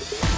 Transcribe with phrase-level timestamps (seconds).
[0.00, 0.29] Yeah.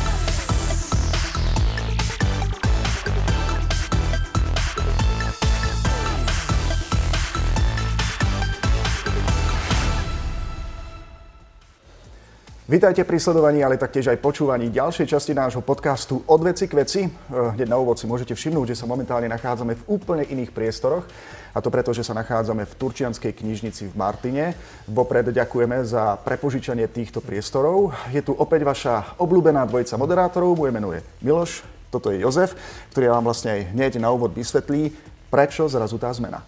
[12.72, 17.04] Vítajte pri sledovaní, ale taktiež aj počúvaní ďalšej časti nášho podcastu Od veci k veci.
[17.04, 21.04] Eh, hneď na úvod si môžete všimnúť, že sa momentálne nachádzame v úplne iných priestoroch.
[21.52, 24.56] A to preto, že sa nachádzame v Turčianskej knižnici v Martine.
[24.88, 27.92] Vopred ďakujeme za prepožičanie týchto priestorov.
[28.08, 30.56] Je tu opäť vaša obľúbená dvojica moderátorov.
[30.56, 32.56] Moje meno je Miloš, toto je Jozef,
[32.96, 34.96] ktorý vám vlastne aj hneď na úvod vysvetlí,
[35.28, 36.40] prečo zrazu tá zmena.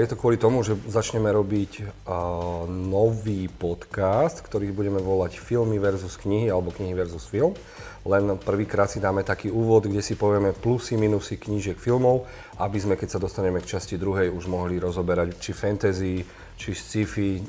[0.00, 1.84] Je to kvôli tomu, že začneme robiť
[2.72, 7.52] nový podcast, ktorý budeme volať Filmy versus knihy alebo knihy versus film.
[8.08, 12.24] Len prvýkrát si dáme taký úvod, kde si povieme plusy, minusy knížiek, filmov,
[12.56, 16.24] aby sme, keď sa dostaneme k časti druhej, už mohli rozoberať či fantasy,
[16.56, 17.44] či sci-fi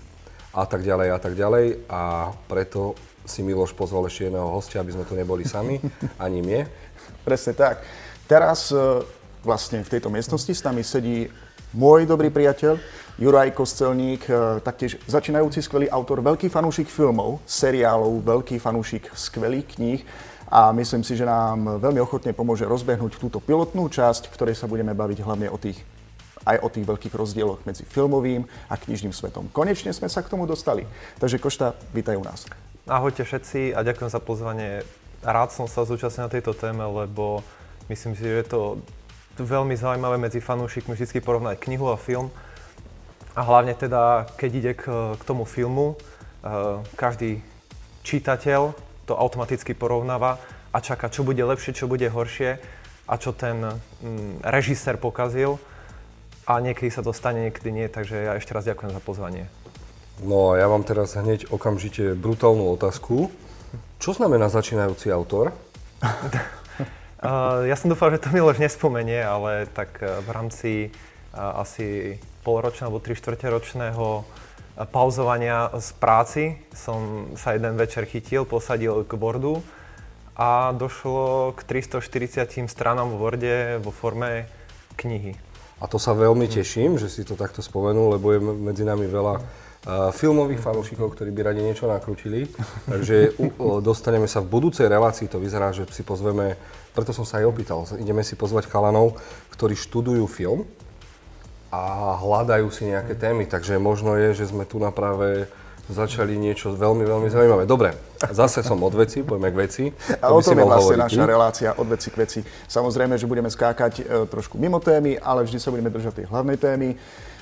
[0.52, 1.88] a tak ďalej a tak ďalej.
[1.88, 5.80] A preto si Miloš pozval ešte jedného hostia, aby sme tu neboli sami,
[6.28, 6.68] ani mne.
[7.24, 7.88] Presne tak.
[8.28, 9.08] Teraz e,
[9.48, 11.32] vlastne v tejto miestnosti s nami sedí
[11.72, 12.80] môj dobrý priateľ
[13.22, 20.02] Juraj Kostelník, eh, taktiež začínajúci skvelý autor, veľký fanúšik filmov, seriálov, veľký fanúšik skvelých kníh
[20.52, 24.68] a myslím si, že nám veľmi ochotne pomôže rozbehnúť túto pilotnú časť, v ktorej sa
[24.68, 25.80] budeme baviť hlavne o tých
[26.42, 29.46] aj o tých veľkých rozdieloch medzi filmovým a knižným svetom.
[29.54, 30.90] Konečne sme sa k tomu dostali.
[31.22, 32.50] Takže Košta, vítaj u nás.
[32.90, 34.82] Ahojte všetci a ďakujem za pozvanie.
[35.22, 37.46] Rád som sa zúčastnil na tejto téme, lebo
[37.94, 38.62] myslím si, že je to
[39.44, 42.30] veľmi zaujímavé medzi fanúšikmi vždy porovnať knihu a film.
[43.36, 44.84] A hlavne teda, keď ide k,
[45.16, 47.40] k tomu filmu, uh, každý
[48.04, 48.76] čitateľ
[49.08, 50.38] to automaticky porovnáva
[50.72, 52.60] a čaká, čo bude lepšie, čo bude horšie
[53.08, 53.76] a čo ten um,
[54.44, 55.60] režisér pokazil.
[56.50, 59.46] A niekedy sa to stane, niekedy nie, takže ja ešte raz ďakujem za pozvanie.
[60.22, 63.32] No a ja vám teraz hneď okamžite brutálnu otázku.
[64.02, 65.56] Čo znamená začínajúci autor?
[67.22, 72.90] Ja som dúfal, že to Miloš nespomenie, ale tak uh, v rámci uh, asi polročného
[72.90, 73.14] alebo tri
[73.46, 74.26] ročného
[74.90, 76.44] pauzovania z práci
[76.74, 79.62] som sa jeden večer chytil, posadil k bordu
[80.34, 84.50] a došlo k 340 stranám v Worde vo forme
[84.98, 85.38] knihy.
[85.82, 89.42] A to sa veľmi teším, že si to takto spomenul, lebo je medzi nami veľa
[90.14, 92.46] filmových fanúšikov, ktorí by radi niečo nakrútili.
[92.86, 93.34] Takže
[93.82, 96.54] dostaneme sa v budúcej relácii, to vyzerá, že si pozveme,
[96.94, 99.18] preto som sa aj opýtal, ideme si pozvať chalanov,
[99.58, 100.70] ktorí študujú film
[101.74, 105.50] a hľadajú si nejaké témy, takže možno je, že sme tu na práve
[105.90, 107.64] začali niečo veľmi, veľmi zaujímavé.
[107.68, 107.98] Dobre,
[108.32, 109.84] zase som od veci, poďme k veci.
[110.24, 112.40] A o tom je vlastne naša relácia od veci k veci.
[112.70, 116.58] Samozrejme, že budeme skákať e, trošku mimo témy, ale vždy sa budeme držať tej hlavnej
[116.62, 116.96] témy.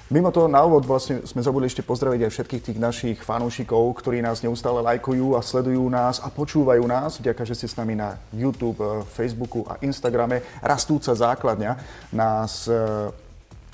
[0.09, 4.25] Mimo toho na úvod vlastne sme zabudli ešte pozdraviť aj všetkých tých našich fanúšikov, ktorí
[4.25, 7.21] nás neustále lajkujú a sledujú nás a počúvajú nás.
[7.21, 10.41] Ďakujem, že ste s nami na YouTube, eh, Facebooku a Instagrame.
[10.65, 11.77] Rastúca základňa
[12.09, 12.73] nás e,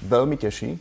[0.04, 0.76] veľmi teší.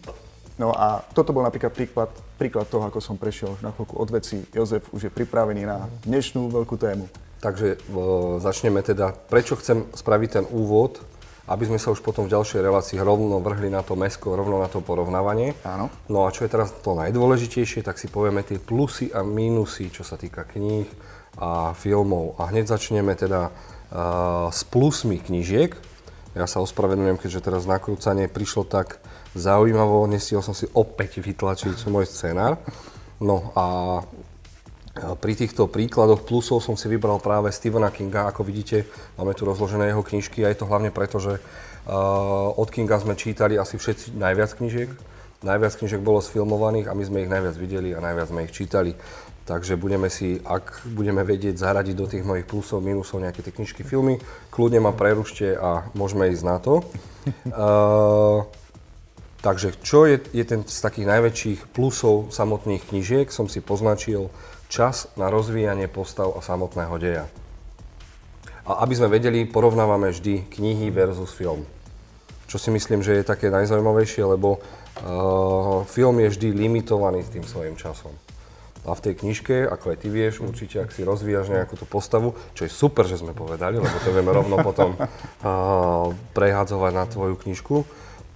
[0.58, 4.42] No a toto bol napríklad príklad, príklad toho, ako som prešiel na chvíľku od veci.
[4.50, 7.06] Jozef už je pripravený na dnešnú veľkú tému.
[7.38, 8.02] Takže e,
[8.42, 10.98] začneme teda, prečo chcem spraviť ten úvod
[11.44, 14.68] aby sme sa už potom v ďalšej relácii rovno vrhli na to mesko, rovno na
[14.72, 15.52] to porovnávanie.
[15.68, 15.92] Áno.
[16.08, 20.00] No a čo je teraz to najdôležitejšie, tak si povieme tie plusy a mínusy, čo
[20.00, 20.88] sa týka kníh
[21.36, 22.40] a filmov.
[22.40, 25.76] A hneď začneme teda uh, s plusmi knížiek.
[26.32, 28.98] Ja sa ospravedlňujem, keďže teraz nakrúcanie prišlo tak
[29.36, 32.56] zaujímavo, nestihol som si opäť vytlačiť môj scenár.
[33.20, 34.00] No a
[34.94, 38.30] pri týchto príkladoch plusov som si vybral práve Stephena Kinga.
[38.30, 38.86] Ako vidíte,
[39.18, 43.18] máme tu rozložené jeho knižky a je to hlavne preto, že uh, od Kinga sme
[43.18, 44.90] čítali asi všetci najviac knižiek.
[45.42, 48.94] Najviac knižiek bolo sfilmovaných a my sme ich najviac videli a najviac sme ich čítali.
[49.44, 53.84] Takže budeme si, ak budeme vedieť zaradiť do tých mojich plusov, minusov nejaké tie knižky,
[53.84, 54.16] filmy,
[54.48, 56.80] kľudne ma prerušte a môžeme ísť na to.
[57.52, 58.48] Uh,
[59.44, 64.32] takže čo je, je ten z takých najväčších plusov samotných knižiek, som si poznačil
[64.74, 67.24] čas na rozvíjanie postav a samotného deja.
[68.66, 71.62] A aby sme vedeli, porovnávame vždy knihy versus film.
[72.50, 77.46] Čo si myslím, že je také najzaujímavejšie, lebo uh, film je vždy limitovaný s tým
[77.46, 78.10] svojim časom.
[78.84, 82.36] A v tej knižke, ako aj ty vieš, určite, ak si rozvíjaš nejakú tú postavu,
[82.52, 87.38] čo je super, že sme povedali, lebo to vieme rovno potom uh, prehadzovať na tvoju
[87.38, 87.76] knižku,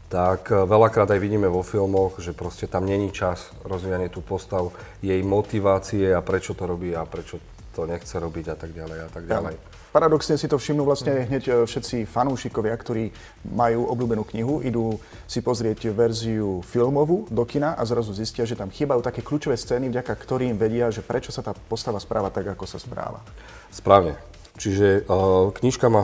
[0.08, 4.72] tak eh, veľakrát aj vidíme vo filmoch, že proste tam není čas rozvíjanie tú postav,
[5.04, 7.38] jej motivácie a prečo to robí a prečo
[7.76, 9.54] to nechce robiť a tak ďalej a tak ďalej.
[9.54, 9.76] Ja.
[9.88, 13.08] Paradoxne si to všimnú vlastne hneď e, všetci fanúšikovia, ktorí
[13.48, 18.68] majú obľúbenú knihu, idú si pozrieť verziu filmovú do kina a zrazu zistia, že tam
[18.68, 22.68] chýbajú také kľúčové scény, vďaka ktorým vedia, že prečo sa tá postava správa tak, ako
[22.68, 23.24] sa správa.
[23.72, 24.20] Správne.
[24.58, 26.02] Čiže uh, knižka má,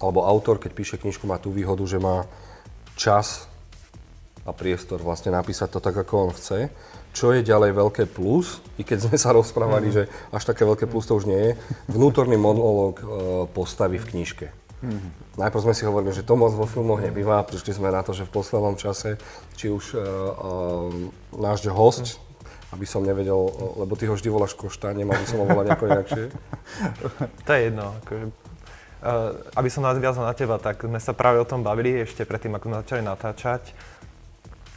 [0.00, 2.24] alebo autor, keď píše knižku, má tú výhodu, že má
[2.96, 3.50] čas
[4.42, 6.70] a priestor vlastne napísať to tak, ako on chce.
[7.12, 9.94] Čo je ďalej veľké plus, i keď sme sa rozprávali, mm.
[9.94, 10.02] že
[10.32, 11.52] až také veľké plus to už nie je,
[11.92, 13.04] vnútorný monológ e,
[13.52, 14.46] postavy v knižke.
[14.82, 15.12] Mm.
[15.38, 18.26] Najprv sme si hovorili, že to moc vo filmoch nebýva, prišli sme na to, že
[18.26, 19.14] v poslednom čase,
[19.54, 20.90] či už uh, uh,
[21.38, 22.18] náš host,
[22.74, 23.38] aby som nevedel,
[23.78, 26.24] lebo ty ho vždy voláš Košta, nemal by som ho volať nejako inakšie.
[27.46, 27.86] To je jedno.
[28.02, 28.24] Akože,
[29.58, 32.66] aby som nadviazal na teba, tak sme sa práve o tom bavili ešte predtým, ako
[32.70, 33.62] sme začali natáčať.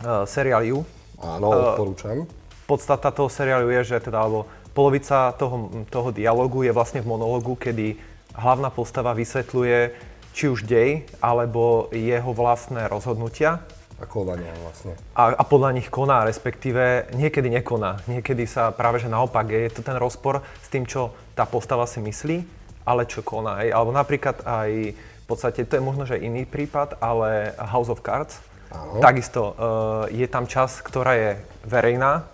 [0.02, 0.84] Uh, seriál You,
[1.22, 2.28] Áno, odporúčam.
[2.66, 7.56] Podstata toho seriálu je, že teda, alebo polovica toho, toho dialogu je vlastne v monológu,
[7.56, 7.96] kedy
[8.36, 9.96] hlavná postava vysvetľuje
[10.36, 13.64] či už dej, alebo jeho vlastné rozhodnutia.
[13.96, 15.00] A konania vlastne.
[15.16, 18.04] A, a podľa nich koná, respektíve niekedy nekoná.
[18.12, 22.04] Niekedy sa práve že naopak je to ten rozpor s tým, čo tá postava si
[22.04, 22.44] myslí,
[22.86, 23.60] ale čo koná.
[23.60, 28.38] Alebo napríklad aj v podstate, to je možno, že iný prípad, ale House of Cards,
[28.76, 29.00] Áno.
[29.02, 29.54] Takisto uh,
[30.10, 31.32] je tam časť, ktorá je
[31.68, 32.26] verejná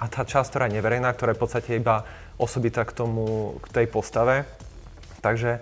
[0.00, 2.06] a tá časť, ktorá je neverejná, ktorá je v podstate iba
[2.40, 4.48] osobitá k tomu, k tej postave.
[5.20, 5.60] Takže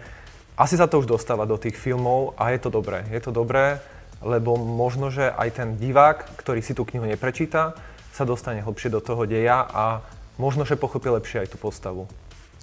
[0.55, 3.03] asi sa to už dostáva do tých filmov a je to dobré.
[3.11, 3.83] Je to dobré,
[4.23, 7.75] lebo možno, že aj ten divák, ktorý si tú knihu neprečíta,
[8.15, 10.03] sa dostane hlbšie do toho deja a
[10.39, 12.07] možno, že pochopí lepšie aj tú postavu.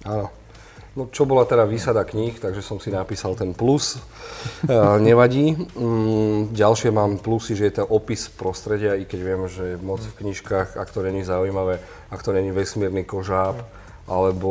[0.04, 0.32] Áno.
[0.96, 4.00] No čo bola teda výsada kníh, takže som si napísal ten plus.
[4.64, 5.52] E, nevadí.
[5.76, 10.24] Mm, ďalšie mám plusy, že je to opis prostredia, i keď viem, že moc v
[10.24, 13.60] knižkách, ak to není zaujímavé, ak to není vesmírny kožáb,
[14.08, 14.50] alebo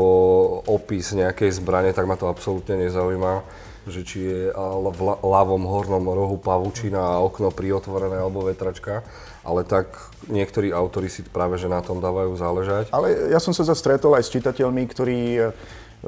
[0.70, 6.42] opis nejakej zbrane, tak ma to absolútne nezaujíma že či je v ľavom hornom rohu
[6.42, 9.06] pavučina a okno priotvorené alebo vetračka,
[9.46, 9.94] ale tak
[10.26, 12.90] niektorí autori si práve že na tom dávajú záležať.
[12.90, 15.20] Ale ja som sa zastretol aj s čitateľmi, ktorí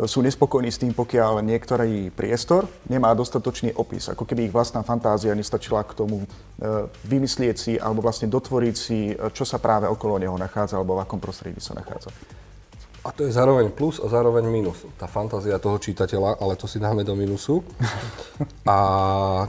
[0.06, 4.14] sú nespokojní s tým, pokiaľ niektorý priestor nemá dostatočný opis.
[4.14, 6.28] Ako keby ich vlastná fantázia nestačila k tomu e,
[7.10, 11.02] vymyslieť si alebo vlastne dotvoriť si, e, čo sa práve okolo neho nachádza alebo v
[11.02, 12.14] akom prostredí sa nachádza.
[13.08, 14.84] A to je zároveň plus a zároveň minus.
[15.00, 17.64] Tá fantázia toho čitateľa, ale to si dáme do minusu.
[18.68, 18.78] A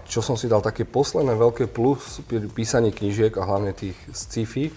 [0.06, 4.70] čo som si dal také posledné veľké plus pri písaní knížiek a hlavne tých sci-fi,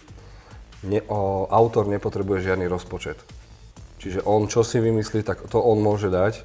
[0.90, 3.22] ne, o, autor nepotrebuje žiadny rozpočet.
[4.02, 6.42] Čiže on čo si vymyslí, tak to on môže dať.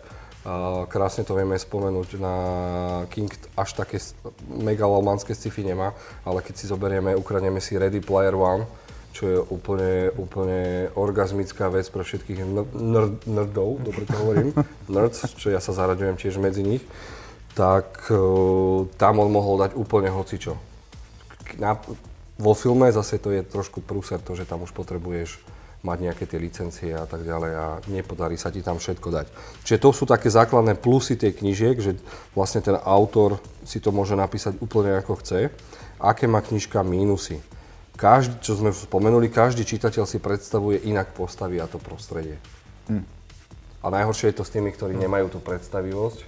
[0.47, 2.37] A krásne to vieme spomenúť na
[3.11, 3.99] King, až také
[4.47, 5.91] megalomanské sci-fi nemá,
[6.23, 8.63] ale keď si zoberieme, ukradneme si Ready Player One,
[9.11, 14.55] čo je úplne, úplne orgazmická vec pre všetkých nerd, nerdov, dobre to hovorím,
[14.93, 16.85] nerds, čo ja sa zaraďujem tiež medzi nich,
[17.59, 20.55] tak uh, tam on mohol dať úplne hocičo.
[21.59, 21.75] Na,
[22.39, 25.56] vo filme zase to je trošku prúser, to, že tam už potrebuješ
[25.87, 29.27] mať nejaké tie licencie a tak ďalej a nepodarí sa ti tam všetko dať.
[29.63, 31.95] Čiže to sú také základné plusy tej knižiek, že
[32.35, 35.55] vlastne ten autor si to môže napísať úplne ako chce.
[36.03, 37.39] Aké má knižka mínusy?
[37.97, 42.37] Každý, čo sme spomenuli, každý čitateľ si predstavuje inak postavy a to prostredie.
[42.93, 43.07] Hm.
[43.81, 46.19] A najhoršie je to s tými, ktorí nemajú tú predstavivosť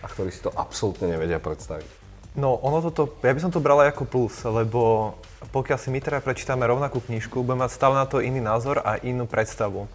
[0.00, 1.98] a ktorí si to absolútne nevedia predstaviť.
[2.38, 6.18] No, ono toto, ja by som to bral ako plus, lebo pokiaľ si my teda
[6.18, 9.86] prečítame rovnakú knižku, budeme mať stále na to iný názor a inú predstavu.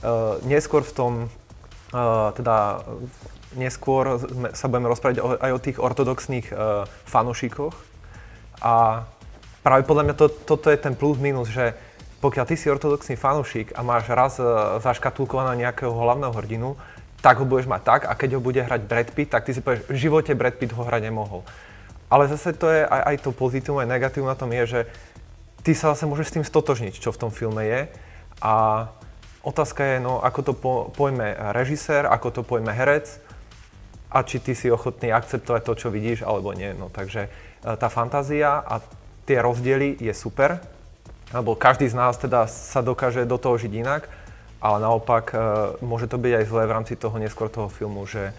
[0.00, 1.12] Uh, neskôr v tom,
[1.92, 2.84] uh, teda
[3.56, 4.20] neskôr
[4.52, 7.72] sa budeme rozprávať aj o tých ortodoxných uh, fanušikoch
[8.60, 9.04] a
[9.60, 11.76] práve podľa mňa to, toto je ten plus minus, že
[12.24, 16.76] pokiaľ ty si ortodoxný fanušik a máš raz uh, zaškatulkovaného nejakého hlavného hrdinu,
[17.20, 19.60] tak ho budeš mať tak a keď ho bude hrať Brad Pitt, tak ty si
[19.64, 21.42] povieš, v živote Brad Pitt ho hrať nemohol.
[22.06, 24.80] Ale zase to je aj, aj to pozitívne, aj negatívne na tom je, že
[25.66, 27.80] ty sa zase môžeš s tým stotožniť, čo v tom filme je.
[28.38, 28.86] A
[29.42, 33.18] otázka je, no, ako to po, pojme režisér, ako to pojme herec
[34.10, 36.70] a či ty si ochotný akceptovať to, čo vidíš, alebo nie.
[36.78, 37.30] No, takže e,
[37.74, 38.78] tá fantázia a
[39.26, 40.62] tie rozdiely je super,
[41.34, 44.06] lebo každý z nás teda sa dokáže do toho žiť inak,
[44.62, 45.36] ale naopak e,
[45.82, 48.34] môže to byť aj zlé v rámci toho neskôr toho filmu, že e,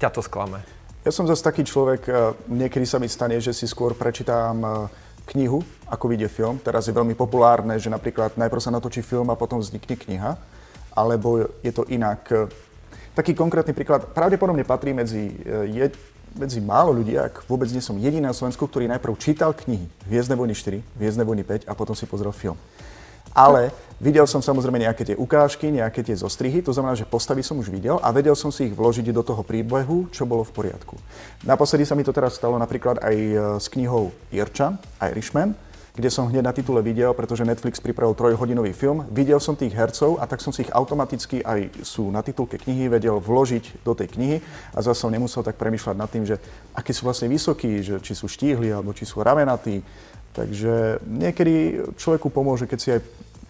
[0.00, 0.64] ťa to sklame.
[1.04, 2.12] Ja som zase taký človek, e,
[2.48, 4.68] niekedy sa mi stane, že si skôr prečítam e,
[5.36, 6.56] knihu, ako vidie film.
[6.56, 10.40] Teraz je veľmi populárne, že napríklad najprv sa natočí film a potom vznikne kniha,
[10.96, 12.24] alebo je to inak.
[12.32, 12.48] E,
[13.12, 15.28] taký konkrétny príklad pravdepodobne patrí medzi,
[15.68, 15.92] je,
[16.40, 20.40] medzi málo ľudí, ak vôbec nie som jediný na Slovensku, ktorý najprv čítal knihy Hviezdne
[20.40, 22.56] vojny 4, Hviezdne vojny 5 a potom si pozrel film.
[23.34, 27.58] Ale videl som samozrejme nejaké tie ukážky, nejaké tie zostrihy, to znamená, že postavy som
[27.58, 30.94] už videl a vedel som si ich vložiť do toho príbehu, čo bolo v poriadku.
[31.42, 35.58] Naposledy sa mi to teraz stalo napríklad aj e, s knihou Irčan, Irishman,
[35.94, 39.06] kde som hneď na titule videl, pretože Netflix pripravil trojhodinový film.
[39.14, 42.90] Videl som tých hercov a tak som si ich automaticky aj sú na titulke knihy
[42.90, 44.36] vedel vložiť do tej knihy
[44.74, 46.42] a zase som nemusel tak premyšľať nad tým, že
[46.74, 49.86] akí sú vlastne vysokí, že či sú štíhli alebo či sú ramenatí.
[50.34, 53.00] Takže niekedy človeku pomôže, keď si aj,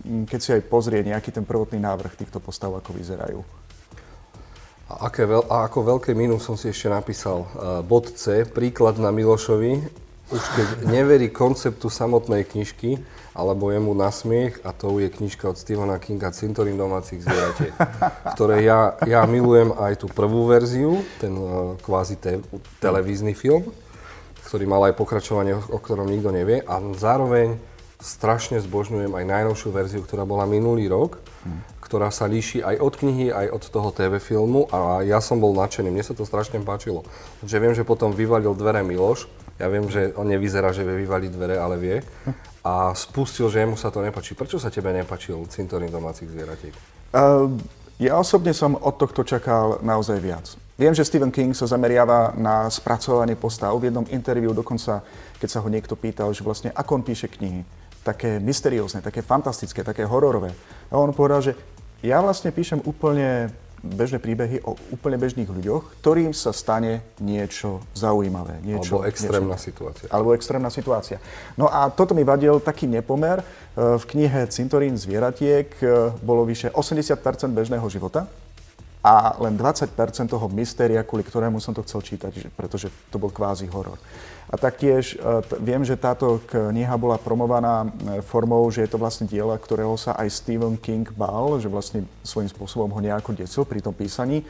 [0.05, 3.41] keď si aj pozrie nejaký ten prvotný návrh týchto postav, ako vyzerajú.
[4.85, 9.01] A, aké veľ, a ako veľké minus som si ešte napísal uh, bod C, príklad
[9.01, 9.81] na Milošovi,
[10.29, 13.01] už keď neverí konceptu samotnej knižky,
[13.33, 17.73] alebo jemu na smiech, a to je knižka od Stephena Kinga Cintorín domácich zvieratiek,
[18.37, 22.45] ktoré ja, ja milujem aj tú prvú verziu, ten uh, kvázi te,
[22.85, 23.65] televízny film,
[24.45, 27.57] ktorý mal aj pokračovanie, o ktorom nikto nevie, a zároveň
[28.05, 31.81] strašne zbožňujem aj najnovšiu verziu, ktorá bola minulý rok, hmm.
[31.81, 35.57] ktorá sa líši aj od knihy, aj od toho TV filmu a ja som bol
[35.57, 37.09] nadšený, mne sa to strašne páčilo.
[37.41, 39.25] Takže viem, že potom vyvalil dvere Miloš,
[39.57, 41.97] ja viem, že on nevyzerá, že vie vyvaliť dvere, ale vie.
[42.67, 44.35] A spustil, že jemu sa to nepačí.
[44.35, 46.75] Prečo sa tebe nepačil cintorín domácich zvieratiek?
[47.15, 47.47] Uh,
[48.03, 50.59] ja osobne som od tohto čakal naozaj viac.
[50.75, 53.71] Viem, že Stephen King sa zameriava na spracovanie postav.
[53.79, 55.07] V jednom interviu dokonca,
[55.39, 57.63] keď sa ho niekto pýtal, že vlastne ako on píše knihy,
[58.05, 60.53] také mysteriózne, také fantastické, také hororové.
[60.93, 61.53] A on povedal, že
[62.05, 63.49] ja vlastne píšem úplne
[63.85, 68.65] bežné príbehy o úplne bežných ľuďoch, ktorým sa stane niečo zaujímavé.
[68.65, 70.07] Niečo, alebo extrémna niečo, situácia.
[70.09, 71.19] Alebo extrémna situácia.
[71.61, 73.41] No a toto mi vadil taký nepomer.
[73.41, 73.45] E,
[74.01, 77.21] v knihe Cintorín zvieratiek e, bolo vyše 80%
[77.53, 78.25] bežného života
[79.05, 79.93] a len 20%
[80.33, 84.01] toho mystéria, kvôli ktorému som to chcel čítať, pretože to bol kvázi horor.
[84.49, 89.29] A taktiež e, viem, že táto kniha bola promovaná e, formou, že je to vlastne
[89.29, 93.85] diela, ktorého sa aj Stephen King bál, že vlastne svojím spôsobom ho nejako desil pri
[93.85, 94.41] tom písaní.
[94.41, 94.45] E,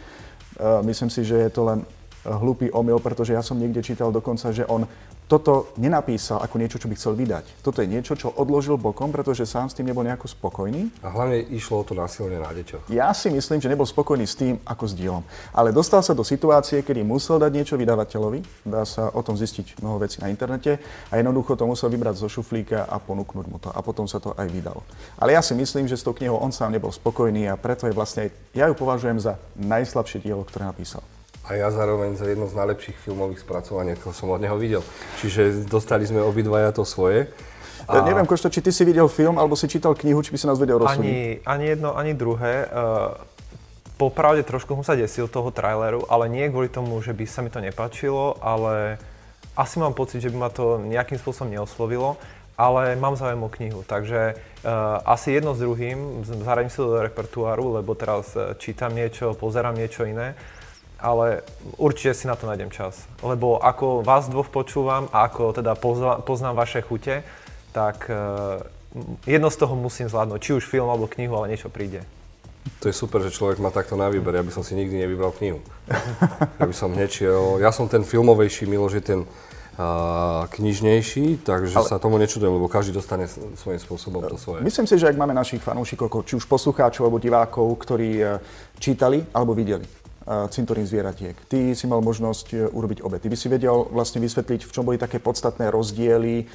[0.87, 1.83] myslím si, že je to len
[2.25, 4.89] hlupý omyl, pretože ja som niekde čítal dokonca, že on
[5.25, 7.65] toto nenapísal ako niečo, čo by chcel vydať.
[7.65, 10.93] Toto je niečo, čo odložil bokom, pretože sám s tým nebol nejako spokojný.
[11.01, 12.93] A hlavne išlo o to násilne na deťoch.
[12.93, 15.25] Ja si myslím, že nebol spokojný s tým, ako s dielom.
[15.57, 18.69] Ale dostal sa do situácie, kedy musel dať niečo vydavateľovi.
[18.69, 20.77] Dá sa o tom zistiť mnoho vecí na internete.
[21.09, 23.73] A jednoducho to musel vybrať zo šuflíka a ponúknuť mu to.
[23.73, 24.85] A potom sa to aj vydal.
[25.17, 27.97] Ale ja si myslím, že s tou knihou on sám nebol spokojný a preto je
[27.97, 31.01] vlastne, ja ju považujem za najslabšie dielo, ktoré napísal
[31.45, 34.81] a ja zároveň za jedno z najlepších filmových spracovaní, ako som od neho videl.
[35.21, 37.29] Čiže dostali sme obidvaja to svoje.
[37.85, 38.01] A...
[38.01, 40.49] Ja neviem, Košto, či ty si videl film, alebo si čítal knihu, či by si
[40.49, 41.05] nás vedel rozsúdiť.
[41.05, 42.65] Ani, ani jedno, ani druhé.
[42.73, 43.13] Uh,
[44.01, 47.53] popravde trošku som sa desil toho traileru, ale nie kvôli tomu, že by sa mi
[47.53, 48.97] to nepačilo, ale
[49.53, 52.17] asi mám pocit, že by ma to nejakým spôsobom neoslovilo,
[52.57, 57.05] ale mám záujem o knihu, takže uh, asi jedno s druhým zaradím si to do
[57.05, 60.33] repertoáru, lebo teraz uh, čítam niečo, pozerám niečo iné
[61.05, 61.45] ale
[61.77, 63.05] určite si na to nájdem čas.
[63.21, 65.77] Lebo ako vás dvoch počúvam a ako teda
[66.25, 67.21] poznám vaše chute,
[67.77, 68.65] tak uh,
[69.29, 72.01] jedno z toho musím zvládnuť, či už film alebo knihu, ale niečo príde.
[72.81, 74.33] To je super, že človek má takto na výber.
[74.33, 75.61] Ja by som si nikdy nevybral knihu.
[76.57, 77.61] Ja by som nečiel.
[77.61, 81.89] Ja som ten filmovejší, Milo, že ten uh, knižnejší, takže Ale...
[81.93, 83.29] sa tomu nečudujem, lebo každý dostane
[83.61, 84.65] svojím spôsobom to svoje.
[84.65, 88.41] Myslím si, že ak máme našich fanúšikov, či už poslucháčov alebo divákov, ktorí e,
[88.81, 91.37] čítali alebo videli cintorín zvieratiek.
[91.49, 93.21] Ty si mal možnosť e, urobiť obe.
[93.21, 96.49] Ty by si vedel vlastne vysvetliť, v čom boli také podstatné rozdiely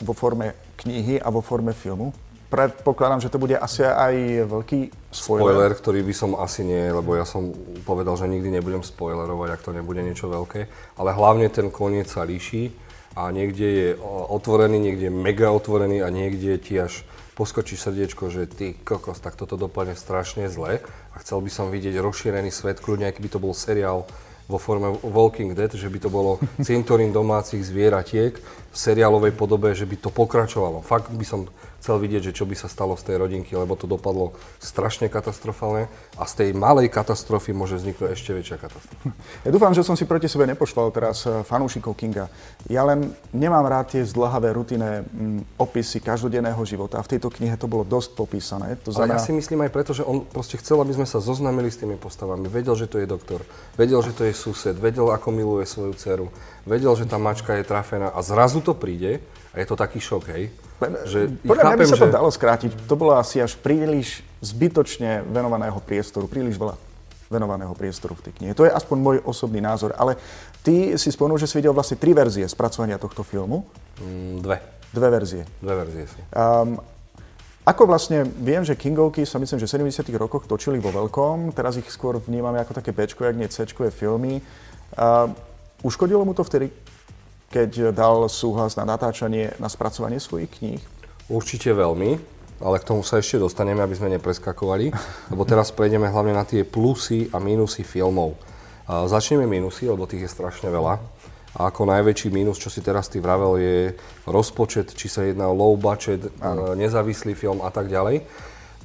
[0.00, 2.12] vo forme knihy a vo forme filmu?
[2.54, 5.42] Predpokladám, že to bude asi aj veľký spoiler.
[5.42, 7.50] Spoiler, ktorý by som asi nie, lebo ja som
[7.82, 10.70] povedal, že nikdy nebudem spoilerovať, ak to nebude niečo veľké.
[11.00, 12.70] Ale hlavne ten koniec sa líši
[13.18, 13.88] a niekde je
[14.30, 17.02] otvorený, niekde je mega otvorený a niekde ti až
[17.34, 20.78] poskočí srdiečko, že ty kokos, tak toto dopadne strašne zle
[21.14, 24.02] a chcel by som vidieť rozšírený svet, kľudne, aký by to bol seriál
[24.44, 29.88] vo forme Walking Dead, že by to bolo cintorín domácich zvieratiek v seriálovej podobe, že
[29.88, 30.84] by to pokračovalo.
[30.84, 31.48] Fakt by som
[31.84, 35.92] chcel vidieť, že čo by sa stalo z tej rodinky, lebo to dopadlo strašne katastrofálne
[36.16, 39.12] a z tej malej katastrofy môže vzniknúť ešte väčšia katastrofa.
[39.44, 42.32] Ja dúfam, že som si proti sebe nepošval teraz eh, fanúšikov Kinga.
[42.72, 47.52] Ja len nemám rád tie zdlhavé rutinné mm, opisy každodenného života a v tejto knihe
[47.60, 48.80] to bolo dosť popísané.
[48.88, 49.20] To znamená...
[49.20, 51.76] Ale ja si myslím aj preto, že on proste chcel, aby sme sa zoznámili s
[51.76, 52.48] tými postavami.
[52.48, 53.44] Vedel, že to je doktor,
[53.76, 56.32] vedel, že to je sused, vedel, ako miluje svoju dceru,
[56.64, 59.20] vedel, že tá mačka je trafená a zrazu to príde
[59.54, 60.50] a je to taký šok, hej?
[61.06, 62.70] Že Podľa chápem, mňa by sa to dalo skrátiť.
[62.90, 66.74] To bolo asi až príliš zbytočne venovaného priestoru, príliš veľa
[67.30, 68.52] venovaného priestoru v tej knihe.
[68.58, 69.94] To je aspoň môj osobný názor.
[69.94, 70.18] Ale
[70.66, 73.62] ty si spomenul, že si videl vlastne tri verzie spracovania tohto filmu.
[74.02, 74.58] Mm, dve.
[74.90, 75.42] Dve verzie.
[75.62, 76.20] Dve verzie si.
[76.34, 76.78] Um,
[77.64, 81.80] Ako vlastne, viem, že Kingovky sa myslím, že v 70 rokoch točili vo veľkom, teraz
[81.80, 84.44] ich skôr vnímame ako také Bčko, ak nie c filmy.
[84.92, 85.32] Uh,
[85.80, 86.68] uškodilo mu to vtedy,
[87.54, 90.82] keď dal súhlas na natáčanie, na spracovanie svojich kníh?
[91.30, 92.18] Určite veľmi,
[92.58, 94.90] ale k tomu sa ešte dostaneme, aby sme nepreskakovali,
[95.30, 98.34] lebo teraz prejdeme hlavne na tie plusy a mínusy filmov.
[98.90, 100.98] Začneme mínusy, lebo tých je strašne veľa.
[101.54, 103.94] A ako najväčší mínus, čo si teraz ty vravel, je
[104.26, 106.74] rozpočet, či sa jedná o low budget, ano.
[106.74, 108.26] nezávislý film a tak ďalej.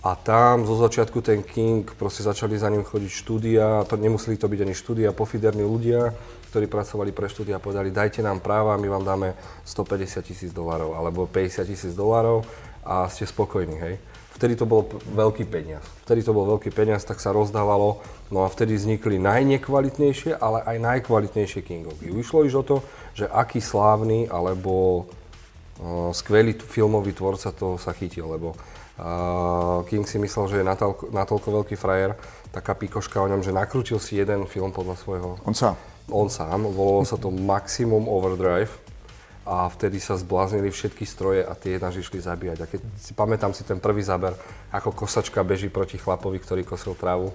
[0.05, 4.47] A tam zo začiatku ten King, proste začali za ním chodiť štúdia, to nemuseli to
[4.47, 6.13] byť ani štúdia, pofiderní ľudia,
[6.49, 9.27] ktorí pracovali pre štúdia a povedali, dajte nám práva, my vám dáme
[9.63, 12.43] 150 tisíc dolárov alebo 50 tisíc dolárov
[12.83, 13.95] a ste spokojní, hej
[14.39, 15.83] vtedy to bol veľký peniaz.
[16.07, 17.99] Vtedy to bol veľký peniaz, tak sa rozdávalo,
[18.31, 22.07] no a vtedy vznikli najnekvalitnejšie, ale aj najkvalitnejšie Kingovky.
[22.07, 22.77] Vyšlo iš o to,
[23.19, 25.03] že aký slávny alebo
[25.83, 31.11] uh, skvelý filmový tvorca to sa chytil, lebo uh, King si myslel, že je natoľko,
[31.11, 32.15] natoľko veľký frajer,
[32.55, 35.35] taká pikoška o ňom, že nakrútil si jeden film podľa svojho...
[35.43, 35.75] On sám.
[36.09, 38.71] On sám, volalo sa to Maximum Overdrive
[39.49, 42.57] a vtedy sa zbláznili všetky stroje a tie nás išli zabíjať.
[42.61, 44.37] A keď si pamätám si ten prvý záber,
[44.69, 47.33] ako kosačka beží proti chlapovi, ktorý kosil trávu,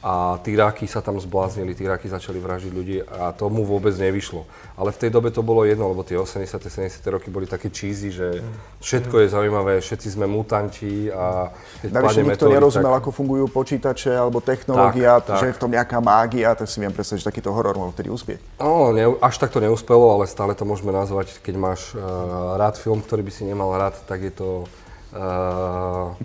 [0.00, 4.48] a Tiráky sa tam zbláznili, Tiráky začali vražiť ľudí a tomu vôbec nevyšlo.
[4.80, 6.48] Ale v tej dobe to bolo jedno, lebo tie 80.
[6.56, 7.04] 70.
[7.12, 8.40] roky boli také cheesy, že
[8.80, 11.52] všetko je zaujímavé, všetci sme mutanti a
[11.84, 13.00] keď Navyše nikto metódy, nerozumel, tak...
[13.04, 15.48] ako fungujú počítače alebo technológia, tak, že tak.
[15.52, 18.40] je v tom nejaká mágia, tak si viem predstaviť, že takýto horor mohol vtedy uspieť.
[18.56, 22.80] No, ne, až tak to neúspelo, ale stále to môžeme nazvať, keď máš uh, rád
[22.80, 24.64] film, ktorý by si nemal rád, tak je to
[25.12, 26.16] uh,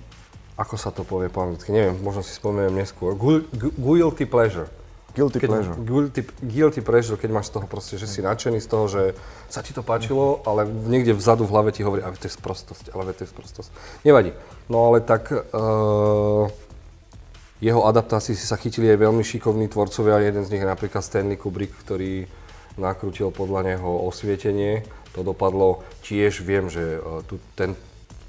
[0.56, 3.16] ako sa to povie po anglicky, neviem, možno si spomeniem neskôr.
[3.60, 4.72] Guilty pleasure.
[5.16, 5.76] Guilty keď, pleasure.
[5.80, 9.04] Guilty, guilty pleasure, keď máš z toho proste, že si nadšený z toho, že
[9.48, 12.92] sa ti to páčilo, ale niekde vzadu v hlave ti hovorí, ale to je sprostosť,
[12.92, 13.72] ale to je sprostosť.
[14.04, 14.36] Nevadí.
[14.68, 16.52] No ale tak uh,
[17.64, 21.40] jeho adaptácii si sa chytili aj veľmi šikovní tvorcovia, jeden z nich je napríklad Stanley
[21.40, 22.28] Kubrick, ktorý
[22.76, 24.84] nakrútil podľa neho osvietenie.
[25.16, 27.80] To dopadlo tiež, viem, že uh, tu, ten,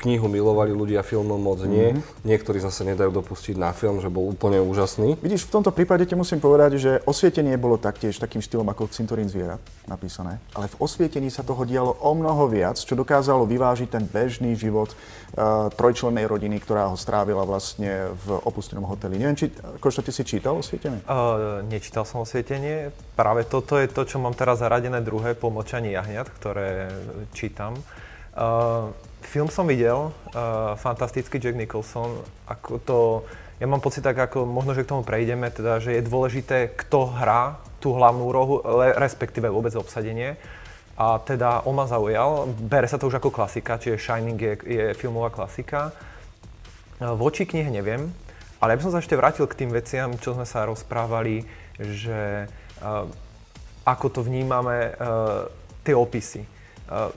[0.04, 1.96] knihu milovali ľudia, filmom moc nie.
[1.96, 2.28] Mm-hmm.
[2.28, 5.16] Niektorí zase nedajú dopustiť na film, že bol úplne úžasný.
[5.24, 9.30] Vidíš, v tomto prípade ti musím povedať, že osvietenie bolo taktiež takým štýlom ako Cintorín
[9.32, 14.04] zvierat napísané, ale v osvietení sa toho dialo o mnoho viac, čo dokázalo vyvážiť ten
[14.04, 19.16] bežný život uh, trojčlennej rodiny, ktorá ho strávila vlastne v opustenom hoteli.
[19.16, 19.46] Neviem, či,
[19.80, 21.00] Košta, ty si čítal osvietenie?
[21.08, 22.92] Uh, nečítal som osvietenie.
[23.16, 26.90] Práve toto je to, čo mám teraz zaradené druhé po močaní jahňat, ktoré
[27.32, 27.78] čítam.
[28.36, 28.92] Uh,
[29.26, 32.98] Film som videl, uh, fantastický Jack Nicholson, ako to,
[33.58, 37.10] ja mám pocit tak, ako možno, že k tomu prejdeme, teda, že je dôležité, kto
[37.10, 38.62] hrá tú hlavnú úrohu,
[38.96, 40.38] respektíve vôbec obsadenie.
[40.96, 44.84] A teda on ma zaujal, bere sa to už ako klasika, čiže Shining je, je
[44.96, 45.92] filmová klasika.
[46.96, 48.08] Voči knihe neviem,
[48.56, 51.44] ale ja by som sa ešte vrátil k tým veciam, čo sme sa rozprávali,
[51.76, 52.48] že
[52.80, 53.04] uh,
[53.84, 55.44] ako to vnímame, uh,
[55.84, 56.48] tie opisy.
[56.88, 57.12] Uh,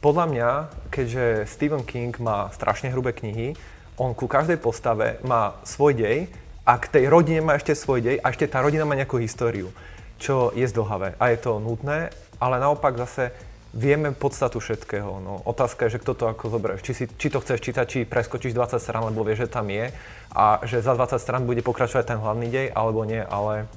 [0.00, 0.48] podľa mňa,
[0.88, 3.52] keďže Stephen King má strašne hrubé knihy,
[4.00, 6.18] on ku každej postave má svoj dej
[6.64, 9.68] a k tej rodine má ešte svoj dej a ešte tá rodina má nejakú históriu,
[10.16, 12.08] čo je zdlhavé a je to nutné,
[12.40, 13.28] ale naopak zase
[13.76, 15.20] vieme podstatu všetkého.
[15.20, 16.82] No, otázka je, že kto to ako zoberieš.
[16.82, 19.92] Či, si, či to chceš čítať, či preskočíš 20 strán, lebo vieš, že tam je
[20.32, 23.68] a že za 20 strán bude pokračovať ten hlavný dej, alebo nie, ale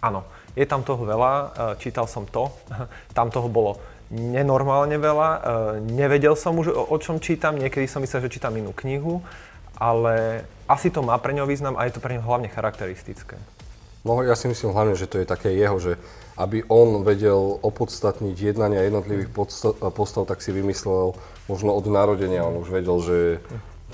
[0.00, 0.24] áno,
[0.56, 1.46] je tam toho veľa, e,
[1.78, 2.50] čítal som to,
[3.16, 3.78] tam toho bolo
[4.12, 5.30] nenormálne veľa.
[5.30, 5.38] E,
[5.84, 9.20] nevedel som už o, čom čítam, niekedy som myslel, že čítam inú knihu,
[9.76, 13.36] ale asi to má pre ňo význam a je to pre ňo hlavne charakteristické.
[14.06, 16.00] No ja si myslím hlavne, že to je také jeho, že
[16.38, 19.34] aby on vedel opodstatniť jednania jednotlivých
[19.90, 21.18] postav, tak si vymyslel
[21.50, 22.46] možno od narodenia.
[22.46, 23.16] On už vedel, že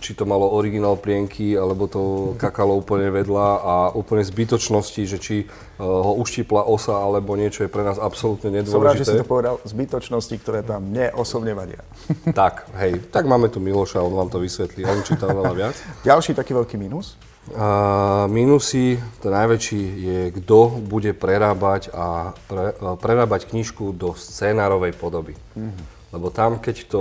[0.02, 5.36] či to malo originál plienky, alebo to kakalo úplne vedľa a úplne zbytočnosti, že či
[5.46, 8.74] uh, ho uštipla osa alebo niečo je pre nás absolútne nedôležité.
[8.74, 11.80] Som rád, že si to povedal, zbytočnosti, ktoré tam mne osobne vadia.
[12.36, 15.74] tak, hej, tak máme tu Miloša, on vám to vysvetlí, on čítal veľa viac.
[16.08, 17.16] Ďalší taký veľký mínus?
[17.44, 24.96] Uh, minusy, ten najväčší je, kto bude prerábať a pre, uh, prerábať knižku do scénárovej
[24.96, 25.36] podoby.
[25.52, 25.84] Mm-hmm.
[26.16, 26.98] Lebo tam, keď to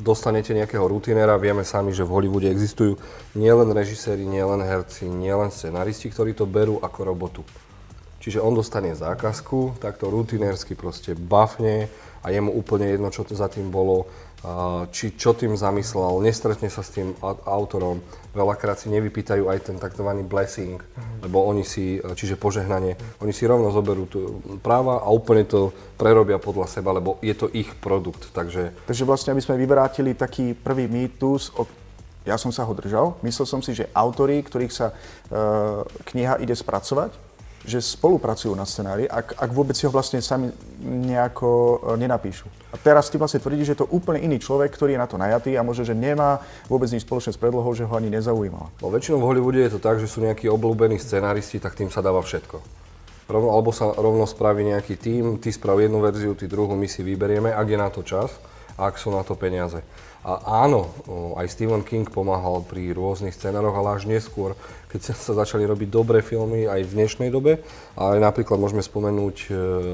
[0.00, 3.00] dostanete nejakého rutinéra, vieme sami, že v Hollywoode existujú
[3.34, 7.42] nielen režiséri, nielen herci, nielen scenaristi, ktorí to berú ako robotu.
[8.20, 11.86] Čiže on dostane zákazku, tak to rutinérsky proste bafne
[12.26, 14.10] a je mu úplne jedno, čo to za tým bolo
[14.94, 17.98] či čo tým zamyslel, nestretne sa s tým autorom.
[18.36, 20.06] Veľakrát si nevypýtajú aj ten tzv.
[20.28, 20.78] blessing,
[21.24, 22.94] lebo oni si, čiže požehnanie,
[23.24, 24.06] oni si rovno zoberú
[24.60, 28.28] práva a úplne to prerobia podľa seba, lebo je to ich produkt.
[28.30, 31.66] Takže, Takže vlastne, aby sme vyvrátili taký prvý mýtus o
[32.26, 33.14] ja som sa ho držal.
[33.22, 37.14] Myslel som si, že autory, ktorých sa uh, kniha ide spracovať,
[37.66, 42.46] že spolupracujú na scenári, ak, ak vôbec si ho vlastne sami nejako uh, nenapíšu.
[42.70, 45.18] A teraz ty vlastne tvrdíš, že je to úplne iný človek, ktorý je na to
[45.18, 46.38] najatý a možno, že nemá
[46.70, 48.70] vôbec nič spoločné s predlohou, že ho ani nezaujímalo.
[48.78, 51.98] No väčšinou v Hollywoode je to tak, že sú nejakí obľúbení scenáristi, tak tým sa
[51.98, 52.62] dáva všetko.
[53.26, 57.02] Rovno, alebo sa rovno spraví nejaký tím, ty spraví jednu verziu, ty druhú, my si
[57.02, 58.30] vyberieme, ak je na to čas
[58.78, 59.82] a ak sú na to peniaze.
[60.26, 60.90] A áno,
[61.38, 64.58] aj Stephen King pomáhal pri rôznych scenároch, ale až neskôr,
[64.90, 67.62] keď sa začali robiť dobré filmy aj v dnešnej dobe.
[67.94, 69.48] Ale napríklad môžeme spomenúť e,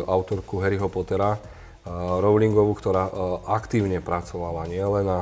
[0.08, 1.38] autorku Harryho Pottera, e,
[1.92, 3.12] Rowlingovú, ktorá e,
[3.44, 5.20] aktívne pracovala nielen na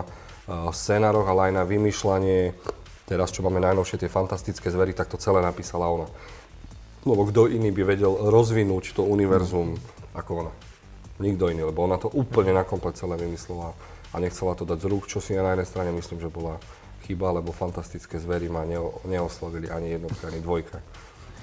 [0.70, 2.54] scenároch, ale aj na vymýšľanie,
[3.10, 6.06] teraz čo máme najnovšie tie fantastické zvery, tak to celé napísala ona.
[7.02, 9.74] Lebo kto iný by vedel rozvinúť to univerzum
[10.14, 10.52] ako ona.
[11.18, 13.74] Nikto iný, lebo ona to úplne na komplet celé vymyslela
[14.10, 16.58] a nechcela to dať z rúk, čo si na jednej strane myslím, že bola
[17.06, 18.66] chyba, lebo fantastické zvery ma
[19.06, 20.78] neoslovili ani jednotka, ani dvojka.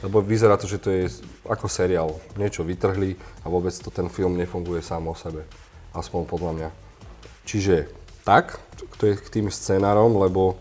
[0.05, 1.09] Lebo vyzerá to, že to je
[1.49, 2.21] ako seriál.
[2.37, 5.41] Niečo vytrhli a vôbec to ten film nefunguje sám o sebe.
[5.97, 6.69] Aspoň podľa mňa.
[7.49, 7.89] Čiže
[8.21, 8.61] tak,
[9.01, 10.59] to je k tým scenárom, lebo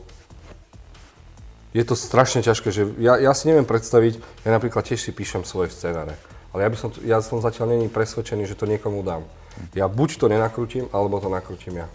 [1.77, 4.17] je to strašne ťažké, že ja, ja si neviem predstaviť,
[4.49, 6.17] ja napríklad tiež si píšem svoje scenáre,
[6.57, 9.29] ale ja, by som, ja som zatiaľ není presvedčený, že to niekomu dám.
[9.75, 11.89] Ja buď to nenakrútim, alebo to nakrútim ja.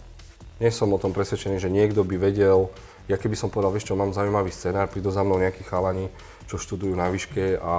[0.62, 2.70] Nie som o tom presvedčený, že niekto by vedel,
[3.10, 6.06] ja keby som povedal, vieš čo, mám zaujímavý scenár, prídu za mnou nejakí chalani,
[6.46, 7.74] čo študujú na výške a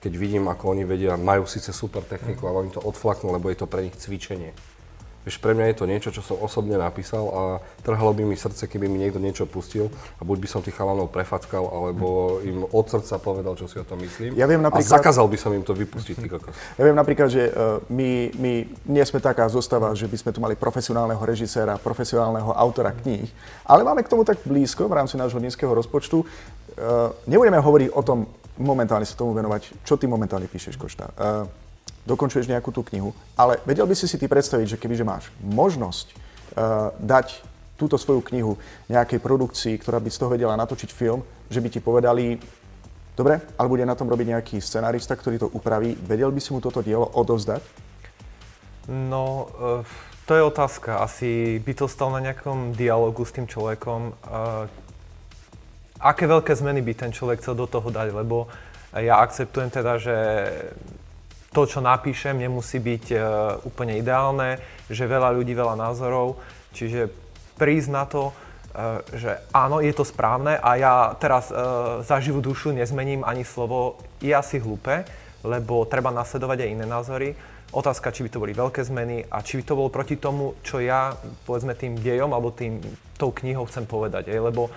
[0.00, 3.58] keď vidím, ako oni vedia, majú síce super techniku, ale oni to odflaknú, lebo je
[3.60, 4.56] to pre nich cvičenie.
[5.20, 7.42] Vieš, pre mňa je to niečo, čo som osobne napísal a
[7.84, 11.12] trhalo by mi srdce, keby mi niekto niečo pustil a buď by som tých chalanov
[11.12, 14.32] prefackal, alebo im od srdca povedal, čo si o tom myslím.
[14.32, 16.56] Ja viem napríklad, a zakázal by som im to vypustiť, ty kokos.
[16.80, 18.52] Ja viem napríklad, že uh, my, my
[18.88, 23.28] nie sme taká zostava, že by sme tu mali profesionálneho režiséra, profesionálneho autora kníh,
[23.68, 26.24] ale máme k tomu tak blízko v rámci nášho nízkeho rozpočtu.
[26.24, 28.24] Uh, nebudeme hovoriť o tom,
[28.56, 31.12] momentálne sa tomu venovať, čo ty momentálne píšeš, Košta.
[31.12, 31.44] Uh,
[32.08, 36.06] dokončuješ nejakú tú knihu, ale vedel by si si ty predstaviť, že kebyže máš možnosť
[36.10, 37.44] uh, dať
[37.76, 38.60] túto svoju knihu
[38.92, 42.36] nejakej produkcii, ktorá by z toho vedela natočiť film, že by ti povedali,
[43.16, 46.60] dobre, ale bude na tom robiť nejaký scenárista, ktorý to upraví, vedel by si mu
[46.60, 47.64] toto dielo odovzdať?
[48.88, 49.84] No, uh,
[50.28, 51.02] to je otázka.
[51.02, 54.14] Asi by to stalo na nejakom dialogu s tým človekom.
[54.24, 54.68] Uh,
[56.00, 58.48] aké veľké zmeny by ten človek chcel do toho dať, lebo
[58.96, 60.16] ja akceptujem teda, že
[61.50, 63.20] to, čo napíšem, nemusí byť uh,
[63.66, 66.38] úplne ideálne, že veľa ľudí, veľa názorov,
[66.70, 67.10] čiže
[67.58, 72.38] prísť na to, uh, že áno, je to správne a ja teraz uh, za živú
[72.38, 75.02] dušu nezmením ani slovo, je asi hlúpe,
[75.42, 77.28] lebo treba nasledovať aj iné názory.
[77.70, 80.82] Otázka, či by to boli veľké zmeny a či by to bolo proti tomu, čo
[80.82, 81.14] ja,
[81.46, 82.82] povedzme, tým dejom alebo tým,
[83.14, 84.34] tou knihou chcem povedať.
[84.34, 84.74] Aj, lebo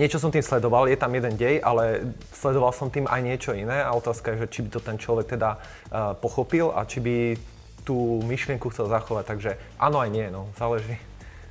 [0.00, 3.84] niečo som tým sledoval, je tam jeden dej, ale sledoval som tým aj niečo iné
[3.84, 7.36] a otázka je, že či by to ten človek teda uh, pochopil a či by
[7.84, 9.24] tú myšlienku chcel zachovať.
[9.28, 10.96] Takže áno aj nie, no, záleží.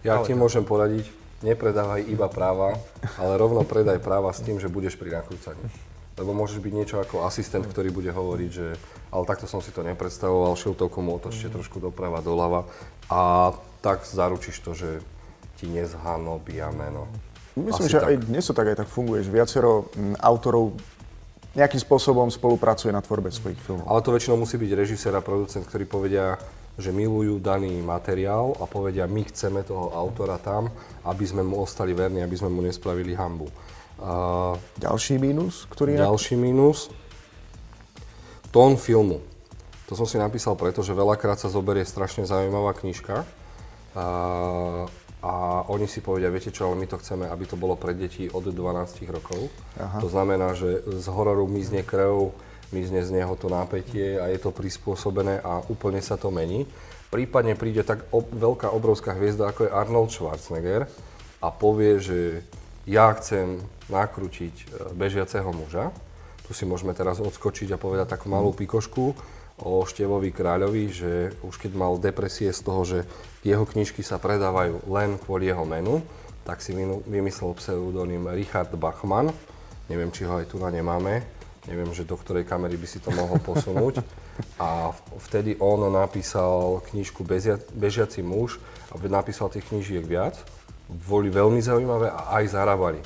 [0.01, 1.05] Ja ti môžem poradiť,
[1.45, 2.79] nepredávaj iba práva,
[3.21, 5.61] ale rovno predaj práva s tým, že budeš pri nakrúcaní.
[6.19, 8.75] Lebo môžeš byť niečo ako asistent, ktorý bude hovoriť, že
[9.09, 11.53] ale takto som si to nepredstavoval, šiltovku mu otočte mm.
[11.55, 12.67] trošku doprava, doľava
[13.07, 14.89] a tak zaručíš to, že
[15.59, 17.07] ti nezhanobia meno.
[17.57, 18.09] Myslím, Asi že tak.
[18.09, 20.77] aj dnes to tak aj tak funguje, že viacero m, autorov
[21.57, 23.89] nejakým spôsobom spolupracuje na tvorbe svojich filmov.
[23.89, 26.37] Ale to väčšinou musí byť režisér a producent, ktorí povedia,
[26.79, 30.69] že milujú daný materiál a povedia, my chceme toho autora tam,
[31.03, 33.49] aby sme mu ostali verní, aby sme mu nespravili hambu.
[33.99, 36.05] Uh, ďalší mínus, ktorý je?
[36.05, 36.87] Ďalší mínus.
[38.53, 39.19] Tón filmu.
[39.91, 43.27] To som si napísal preto, že veľakrát sa zoberie strašne zaujímavá knižka.
[43.97, 44.87] Uh,
[45.19, 48.31] a oni si povedia, viete čo, ale my to chceme, aby to bolo pre deti
[48.31, 49.51] od 12 rokov.
[49.75, 49.99] Aha.
[49.99, 52.31] To znamená, že z hororu mizne krv,
[52.71, 56.63] mizne z neho to napätie a je to prispôsobené a úplne sa to mení.
[57.11, 60.87] Prípadne príde tak ob- veľká, obrovská hviezda, ako je Arnold Schwarzenegger
[61.43, 62.19] a povie, že
[62.87, 63.59] ja chcem
[63.91, 65.91] nakrútiť e, bežiaceho muža.
[66.47, 69.17] Tu si môžeme teraz odskočiť a povedať takú malú pikošku
[69.63, 71.11] o Števovi kráľovi, že
[71.43, 72.99] už keď mal depresie z toho, že
[73.43, 76.03] jeho knižky sa predávajú len kvôli jeho menu,
[76.47, 76.73] tak si
[77.05, 79.31] vymyslel pseudonym Richard Bachmann.
[79.91, 81.21] Neviem, či ho aj tu na nemáme.
[81.67, 84.01] Neviem, že do ktorej kamery by si to mohol posunúť.
[84.55, 84.95] A
[85.29, 87.27] vtedy on napísal knižku
[87.75, 88.57] Bežiaci muž
[88.89, 90.39] a napísal tých knižiek viac.
[90.87, 92.99] Boli veľmi zaujímavé a aj zarábali.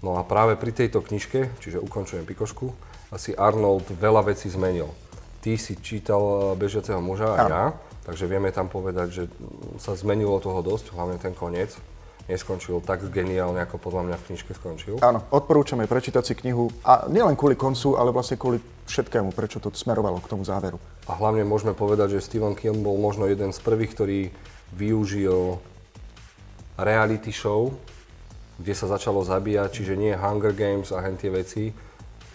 [0.00, 2.70] No a práve pri tejto knižke, čiže ukončujem pikošku,
[3.10, 5.05] asi Arnold veľa vecí zmenil
[5.46, 7.64] ty si čítal eh, Bežiaceho muža a ja,
[8.02, 9.24] takže vieme tam povedať, že
[9.78, 11.70] sa zmenilo toho dosť, hlavne ten koniec.
[12.26, 14.98] neskončil tak geniálne, ako podľa mňa v knižke skončil.
[14.98, 18.58] Áno, odporúčame prečítať si knihu a nielen kvôli koncu, ale vlastne kvôli
[18.90, 20.82] všetkému, prečo to smerovalo k tomu záveru.
[21.06, 24.20] A hlavne môžeme povedať, že Stephen King bol možno jeden z prvých, ktorý
[24.74, 25.62] využil
[26.74, 27.70] reality show,
[28.58, 31.70] kde sa začalo zabíjať, čiže nie Hunger Games a hen tie veci.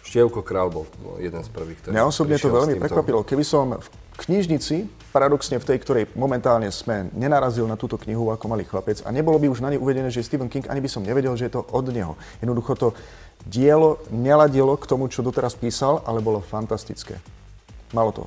[0.01, 0.89] Štievko Král bol
[1.21, 3.21] jeden z prvých, ktorý Mňa osobne to veľmi prekvapilo.
[3.21, 3.87] Keby som v
[4.25, 9.09] knižnici, paradoxne v tej, ktorej momentálne sme, nenarazil na túto knihu ako malý chlapec a
[9.13, 11.47] nebolo by už na nej uvedené, že je Stephen King, ani by som nevedel, že
[11.47, 12.17] je to od neho.
[12.41, 12.87] Jednoducho to
[13.45, 17.17] dielo neladilo k tomu, čo doteraz písal, ale bolo fantastické.
[17.93, 18.23] Malo to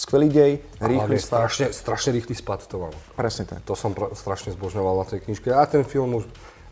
[0.00, 1.52] skvelý dej, rýchly spad.
[1.52, 2.96] Strašne, strašne rýchly spad to malo.
[3.12, 3.60] Presne tak.
[3.68, 5.52] To som pr- strašne zbožňoval na tej knižke.
[5.52, 6.24] A ten film už,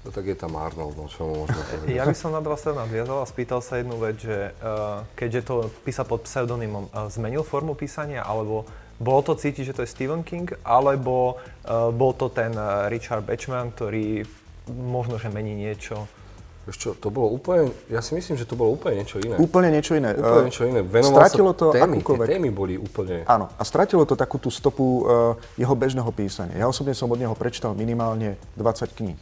[0.05, 1.95] no tak je tam Arnold, no čo môžeme povedať.
[1.95, 5.41] Ja by som na vás teda nadviazal a spýtal sa jednu vec, že uh, keďže
[5.47, 9.95] to písa pod pseudonymom, uh, zmenil formu písania, alebo bolo to cítiť, že to je
[9.95, 14.27] Stephen King, alebo uh, bol to ten uh, Richard Bachman, ktorý
[14.69, 16.07] možno, že mení niečo
[16.77, 19.41] čo, to bolo úplne, ja si myslím, že to bolo úplne niečo iné.
[19.41, 20.13] Úplne niečo iné.
[20.13, 20.81] Úplne niečo iné.
[20.85, 22.27] Venoval stratilo to témy, akúkoľvek...
[22.29, 23.25] tie témy boli úplne...
[23.25, 26.61] Áno, a stratilo to takú tú stopu uh, jeho bežného písania.
[26.61, 29.19] Ja osobne som od neho prečítal minimálne 20 kníh.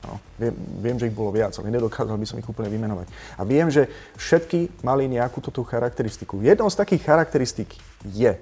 [0.00, 3.12] No, viem, viem, že ich bolo viac, ale nedokázal by som ich úplne vymenovať.
[3.36, 3.84] A viem, že
[4.16, 6.40] všetky mali nejakú tú charakteristiku.
[6.40, 7.76] Jednou z takých charakteristík
[8.08, 8.32] je,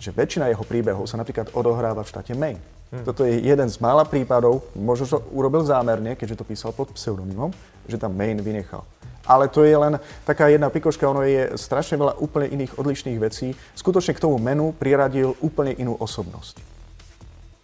[0.00, 2.64] že väčšina jeho príbehov sa napríklad odohráva v štáte Maine.
[2.92, 3.04] Hmm.
[3.04, 7.52] Toto je jeden z mála prípadov, možno to urobil zámerne, keďže to písal pod pseudonymom,
[7.88, 8.84] že tam Maine vynechal.
[9.22, 13.54] Ale to je len taká jedna pikoška, ono je strašne veľa úplne iných odlišných vecí.
[13.78, 16.58] Skutočne k tomu menu priradil úplne inú osobnosť.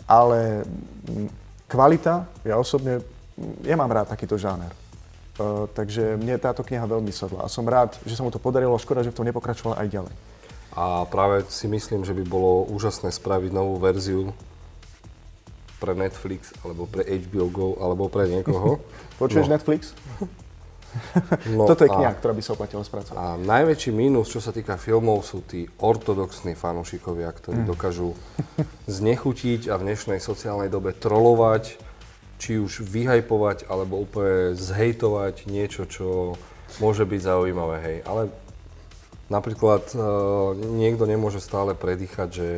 [0.06, 1.28] Ale mm,
[1.66, 3.02] kvalita, ja osobne,
[3.62, 4.70] ja mám rád takýto žáner.
[5.38, 8.74] Uh, takže mne táto kniha veľmi sadla a som rád, že sa mu to podarilo,
[8.74, 10.14] škoda, že v tom nepokračoval aj ďalej.
[10.74, 14.34] A práve si myslím, že by bolo úžasné spraviť novú verziu
[15.78, 18.82] pre Netflix, alebo pre HBO Go, alebo pre niekoho.
[19.22, 19.54] Počuješ no.
[19.54, 19.80] Netflix?
[21.52, 23.16] No Toto je kniha, ktorá by sa oplatila spracovať.
[23.20, 27.68] A najväčší mínus, čo sa týka filmov, sú tí ortodoxní fanúšikovia, ktorí mm.
[27.68, 28.16] dokážu
[28.88, 31.76] znechutiť a v dnešnej sociálnej dobe trolovať,
[32.38, 36.38] či už vyhajpovať, alebo úplne zhejtovať niečo, čo
[36.78, 37.96] môže byť zaujímavé, hej.
[38.06, 38.30] Ale
[39.28, 42.48] napríklad uh, niekto nemôže stále predýchať, že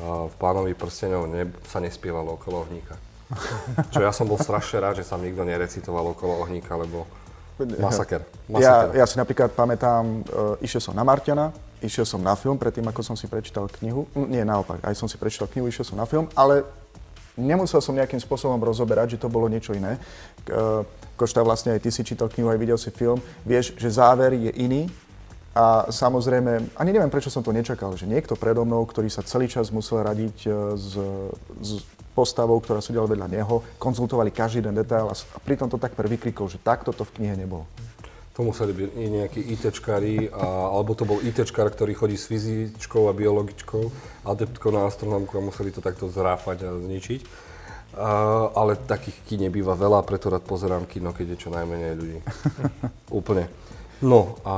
[0.00, 2.96] v Pánovi prstenov ne, sa nespievalo okolo ohníka.
[3.92, 7.04] Čo ja som bol strašne rád, že sa nikto nerecitoval okolo ohníka, lebo
[7.60, 8.24] masaker.
[8.48, 8.96] masaker.
[8.96, 11.52] Ja, ja si napríklad pamätám, uh, išiel som na Martiana,
[11.84, 14.08] išiel som na film, predtým ako som si prečítal knihu.
[14.16, 16.64] Nie, naopak, aj som si prečítal knihu, išiel som na film, ale
[17.36, 19.96] nemusel som nejakým spôsobom rozoberať, že to bolo niečo iné.
[20.48, 20.84] Uh,
[21.16, 23.20] Košta, vlastne aj ty si čítal knihu, aj videl si film.
[23.46, 24.88] Vieš, že záver je iný,
[25.52, 29.52] a samozrejme, ani neviem, prečo som to nečakal, že niekto predo mnou, ktorý sa celý
[29.52, 30.96] čas musel radiť e, s,
[31.60, 31.70] s
[32.16, 35.14] postavou, ktorá sedela vedľa neho, konzultovali každý jeden detail a,
[35.44, 37.68] pritom to tak vykrikol, že takto to v knihe nebolo.
[38.32, 43.12] To museli byť nejakí ITčkári, a, alebo to bol ITčkár, ktorý chodí s fyzičkou a
[43.12, 43.82] biologičkou,
[44.24, 47.20] adeptkou na astronomku a museli to takto zráfať a zničiť.
[47.92, 52.18] A, ale takých kín nebýva veľa, preto rád pozerám kino, keď je čo najmenej ľudí.
[53.20, 53.44] Úplne.
[54.02, 54.54] No a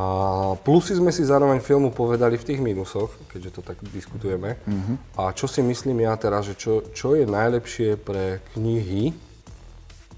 [0.64, 4.56] plusy sme si zároveň filmu povedali v tých mínusoch, keďže to tak diskutujeme.
[4.56, 5.20] Mm-hmm.
[5.20, 9.12] A čo si myslím ja teraz, že čo, čo je najlepšie pre knihy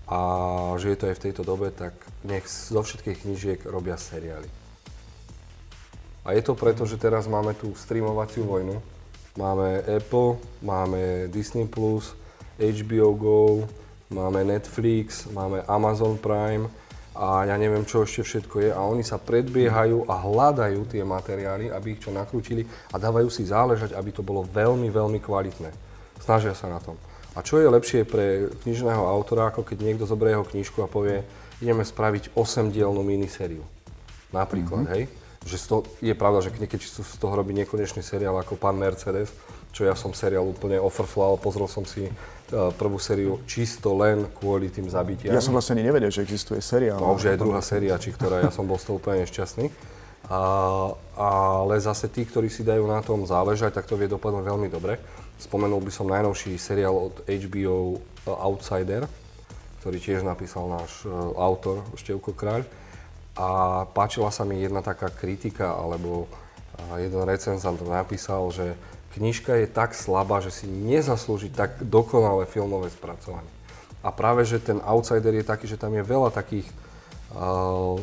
[0.06, 0.20] a
[0.78, 4.50] že je to aj v tejto dobe, tak nech zo všetkých knižiek robia seriály.
[6.26, 8.82] A je to preto, že teraz máme tú streamovaciu vojnu.
[9.38, 13.40] Máme Apple, máme Disney+, HBO Go,
[14.10, 16.66] máme Netflix, máme Amazon Prime,
[17.16, 18.70] a ja neviem, čo ešte všetko je.
[18.76, 23.48] A oni sa predbiehajú a hľadajú tie materiály, aby ich čo nakrútili a dávajú si
[23.48, 25.72] záležať, aby to bolo veľmi, veľmi kvalitné.
[26.20, 27.00] Snažia sa na tom.
[27.36, 31.24] A čo je lepšie pre knižného autora, ako keď niekto zoberie jeho knižku a povie,
[31.60, 33.64] ideme spraviť 8-dielnú minisériu.
[34.34, 34.94] Napríklad, mm-hmm.
[34.96, 35.04] hej?
[35.46, 39.30] Že to, je pravda, že keď z toho robí nekonečný seriál ako Pán Mercedes,
[39.70, 42.10] čo ja som seriál úplne ofrflal, pozrel som si
[42.50, 45.34] prvú sériu čisto len kvôli tým zabitiam.
[45.34, 46.98] Ja som vlastne ani nevedel, že existuje seriál.
[46.98, 49.70] No, už aj druhá séria, či ktorá, ja som bol z toho úplne nešťastný.
[50.26, 50.40] A,
[51.14, 54.98] ale zase tí, ktorí si dajú na tom záležať, tak to vie dopadnúť veľmi dobre.
[55.38, 59.06] Spomenul by som najnovší seriál od HBO Outsider,
[59.80, 62.62] ktorý tiež napísal náš uh, autor Števko Kráľ.
[63.36, 63.48] A
[63.92, 68.76] páčila sa mi jedna taká kritika, alebo uh, jeden recenzant napísal, že
[69.16, 73.48] knižka je tak slabá, že si nezaslúži tak dokonalé filmové spracovanie.
[74.04, 76.68] A práve, že ten outsider je taký, že tam je veľa takých
[77.34, 77.96] uh,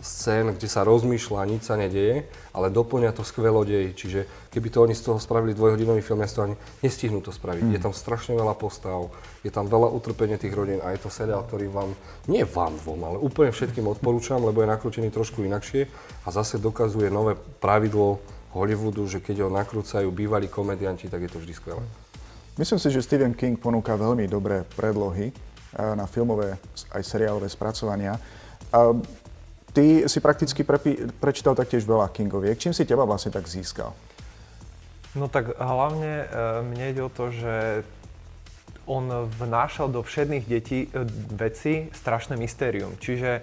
[0.00, 2.24] scén, kde sa rozmýšľa, nič sa nedeje,
[2.56, 3.92] ale doplňa to skvelo dej.
[3.92, 7.64] Čiže keby to oni z toho spravili dvojhodinový film, ja to ani nestihnú to spraviť.
[7.64, 7.72] Mm.
[7.76, 9.12] Je tam strašne veľa postav,
[9.44, 11.92] je tam veľa utrpenia tých rodín a je to seriál, ktorý vám,
[12.26, 15.86] nie vám dvom, ale úplne všetkým odporúčam, lebo je nakrútený trošku inakšie
[16.24, 18.18] a zase dokazuje nové pravidlo
[18.56, 21.84] Hollywoodu, že keď ho nakrúcajú bývalí komedianti, tak je to vždy skvelé.
[22.58, 26.58] Myslím si, že Stephen King ponúka veľmi dobré predlohy eh, na filmové
[26.90, 28.18] aj seriálové spracovania.
[29.70, 32.58] Ty si prakticky prepi- prečítal taktiež veľa Kingoviek.
[32.58, 33.94] Čím si teba vlastne tak získal?
[35.14, 36.26] No tak hlavne e,
[36.66, 37.82] mne ide o to, že
[38.86, 40.88] on vnášal do všetných detí e,
[41.34, 42.94] veci strašné mystérium.
[42.98, 43.40] Čiže e,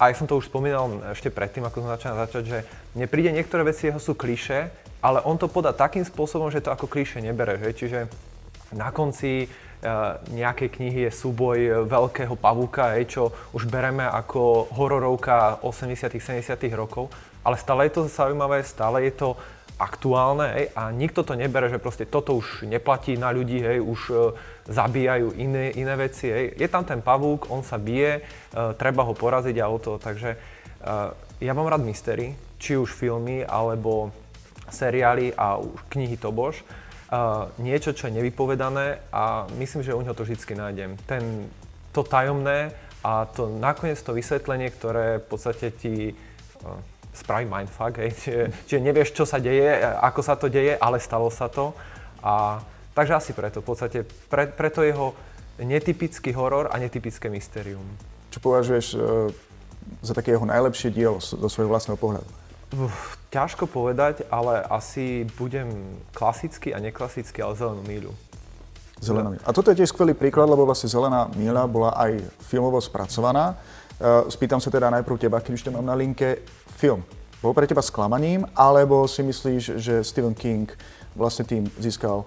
[0.00, 2.58] aj som to už spomínal ešte predtým, ako som začal začať, že
[2.96, 4.72] mne príde niektoré veci jeho sú kliše,
[5.04, 7.60] ale on to podá takým spôsobom, že to ako kliše nebere.
[7.60, 7.70] Že?
[7.72, 8.00] Čiže
[8.76, 9.48] na konci
[10.30, 16.54] nejakej knihy je súboj eh, veľkého pavúka, hej, čo už bereme ako hororovka 80 70
[16.78, 17.10] rokov,
[17.42, 19.28] ale stále je to zaujímavé, stále je to
[19.82, 24.00] aktuálne hej, a nikto to nebere, že proste toto už neplatí na ľudí, hej, už
[24.10, 24.14] e,
[24.70, 26.30] zabíjajú iné, iné veci.
[26.30, 26.54] Hej.
[26.54, 28.22] Je tam ten pavúk, on sa bije, e,
[28.78, 30.38] treba ho poraziť a o to, takže e,
[31.42, 34.14] ja mám rád mystery, či už filmy alebo
[34.70, 36.62] seriály a už knihy Tobož
[37.60, 40.96] niečo, čo je nevypovedané a myslím, že u neho to vždy nájdem.
[41.04, 41.52] Ten,
[41.92, 42.72] to tajomné
[43.04, 46.78] a to nakoniec to vysvetlenie, ktoré v podstate ti uh,
[47.12, 51.28] spraví mindfuck, hej, čiže, čiže nevieš, čo sa deje, ako sa to deje, ale stalo
[51.28, 51.76] sa to.
[52.24, 52.64] A,
[52.96, 53.98] takže asi preto, v podstate,
[54.32, 55.12] pre, preto jeho
[55.60, 57.84] netypický horor a netypické mysterium.
[58.32, 59.28] Čo považuješ uh,
[60.00, 62.41] za také jeho najlepšie dielo zo svojho vlastného pohľadu?
[62.72, 65.68] Uf, ťažko povedať, ale asi budem
[66.16, 68.12] klasický a neklasický, ale zelenú míľu.
[69.02, 69.44] Zelená míľa.
[69.44, 73.60] A toto je tiež skvelý príklad, lebo vlastne Zelená míľa bola aj filmovo spracovaná.
[74.00, 76.40] E, spýtam sa teda najprv teba, keď už to mám na linke,
[76.80, 77.04] film.
[77.44, 80.70] Bol pre teba sklamaním, alebo si myslíš, že Stephen King
[81.12, 82.24] vlastne tým získal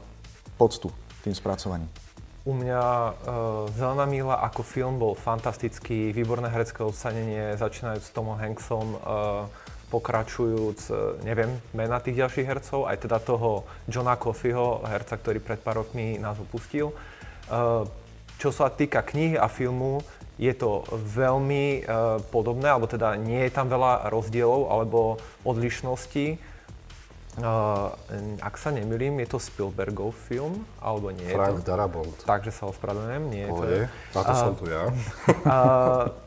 [0.62, 0.94] poctu,
[1.26, 1.90] tým spracovaním?
[2.46, 3.14] U mňa uh,
[3.74, 9.50] Zelená míla ako film bol fantastický, výborné herecké ocenenie, začínajúc s Tomom Hanksom, uh,
[9.90, 10.94] pokračujúc, e,
[11.26, 16.18] neviem, mena tých ďalších hercov, aj teda toho Johna Coffeyho, herca, ktorý pred pár rokmi
[16.18, 16.92] nás opustil.
[16.92, 16.96] E,
[18.36, 20.02] čo sa týka knihy a filmu,
[20.36, 26.58] je to veľmi e, podobné, alebo teda nie je tam veľa rozdielov alebo odlišností.
[28.40, 31.68] ak sa nemýlim, je to Spielbergov film, alebo nie Frank je to...
[31.68, 32.16] Darabont.
[32.24, 33.64] Takže sa ospravedlňujem, nie je to...
[34.16, 34.88] Na to som tu ja.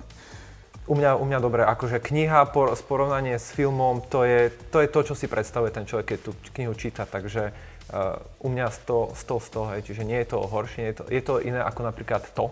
[0.88, 4.88] U mňa, u mňa dobre, akože kniha, por, porovnanie s filmom, to je, to je
[4.88, 9.12] to, čo si predstavuje ten človek, keď tú knihu číta, takže uh, u mňa 100,
[9.12, 12.24] 100 100, hej, čiže nie je to horšie, je to, je to iné ako napríklad
[12.33, 12.48] to,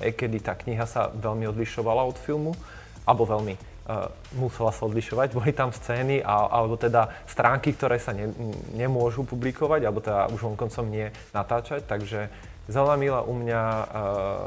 [0.00, 2.56] hej, kedy tá kniha sa veľmi odlišovala od filmu,
[3.04, 4.08] alebo veľmi uh,
[4.40, 8.32] musela sa odlišovať, boli tam scény, a, alebo teda stránky, ktoré sa ne,
[8.72, 12.32] nemôžu publikovať, alebo teda už koncom nie natáčať, takže
[12.64, 13.62] Zelená u mňa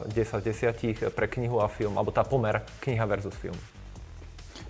[0.05, 3.57] uh, 10 10 pre knihu a film, alebo tá pomer kniha versus film.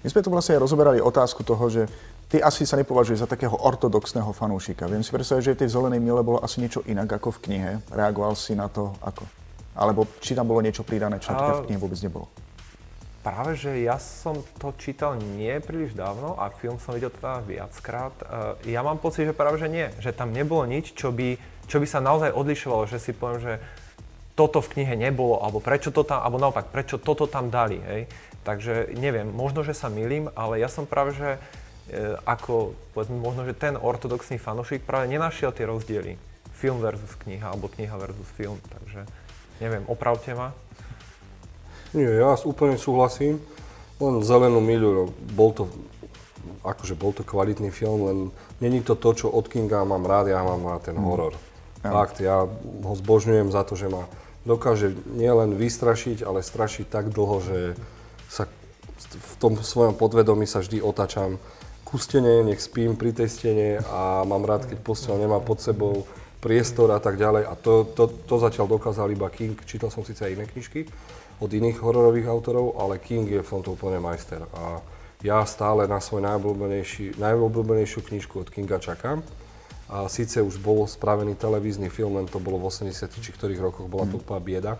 [0.04, 1.88] My sme tu vlastne rozoberali otázku toho, že
[2.28, 4.86] ty asi sa nepovažuješ za takého ortodoxného fanúšika.
[4.92, 7.72] Viem si predstaviť, že v tej zelenej mile bolo asi niečo inak ako v knihe.
[7.92, 9.24] Reagoval si na to ako?
[9.78, 11.64] Alebo či tam bolo niečo pridané, čo a...
[11.64, 12.28] v knihe vôbec nebolo?
[13.28, 18.16] Práve, že ja som to čítal nie príliš dávno a film som videl teda viackrát.
[18.64, 19.92] E, ja mám pocit, že práve, že nie.
[20.00, 21.36] Že tam nebolo nič, čo by
[21.68, 23.54] čo by sa naozaj odlišovalo, že si poviem, že
[24.38, 28.06] toto v knihe nebolo, alebo prečo to tam, alebo naopak, prečo toto tam dali, hej.
[28.46, 31.40] Takže neviem, možno, že sa milím, ale ja som práve, že e,
[32.24, 36.16] ako, povedzme, možno, že ten ortodoxný fanošik práve nenašiel tie rozdiely.
[36.54, 39.04] Film versus kniha, alebo kniha versus film, takže
[39.60, 40.54] neviem, opravte ma.
[41.98, 43.42] Nie, ja úplne súhlasím.
[43.98, 45.04] Len zelenú miľu, no,
[45.34, 45.66] bol to,
[46.62, 48.18] akože bol to kvalitný film, len
[48.62, 51.06] není to to, čo od Kinga mám rád, ja mám rád ten mm.
[51.10, 51.34] horor.
[51.82, 54.10] Fakt, ja ho zbožňujem za to, že ma
[54.48, 57.60] dokáže nielen vystrašiť, ale strašiť tak dlho, že
[58.32, 58.48] sa
[59.08, 61.38] v tom svojom podvedomí sa vždy otačam
[61.88, 66.04] ku stene, nech spím pri tej stene a mám rád, keď posteľ nemá pod sebou
[66.44, 67.44] priestor a tak ďalej.
[67.48, 69.56] A to, to, to zatiaľ dokázal iba King.
[69.64, 70.88] Čítal som síce aj iné knižky
[71.38, 74.44] od iných hororových autorov, ale King je v tomto úplne majster.
[74.58, 74.82] A
[75.26, 79.26] ja stále na svoj najobľúbenejšiu knižku od Kinga čakám.
[79.88, 83.88] A síce už bol spravený televízny film, len to bolo v 80 či ktorých rokoch,
[83.88, 84.22] bola to mhm.
[84.24, 84.74] úplná bieda.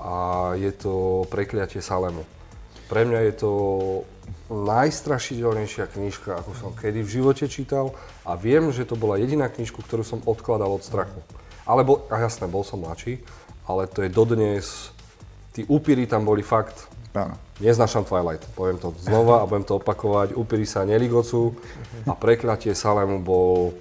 [0.00, 0.12] A
[0.56, 2.24] je to Prekliatie Salemu.
[2.90, 3.52] Pre mňa je to
[4.50, 7.94] najstrašidelnejšia knižka, ako som kedy v živote čítal
[8.26, 11.22] a viem, že to bola jediná knižku, ktorú som odkladal od strachu.
[11.62, 13.22] Alebo, a jasné, bol som mladší,
[13.62, 14.90] ale to je dodnes,
[15.54, 17.34] tí upíry tam boli fakt Áno.
[17.58, 20.38] Neznášam Twilight, poviem to znova a budem to opakovať.
[20.38, 21.58] Upíry sa neligocú
[22.06, 23.74] a prekľatie Salemu bol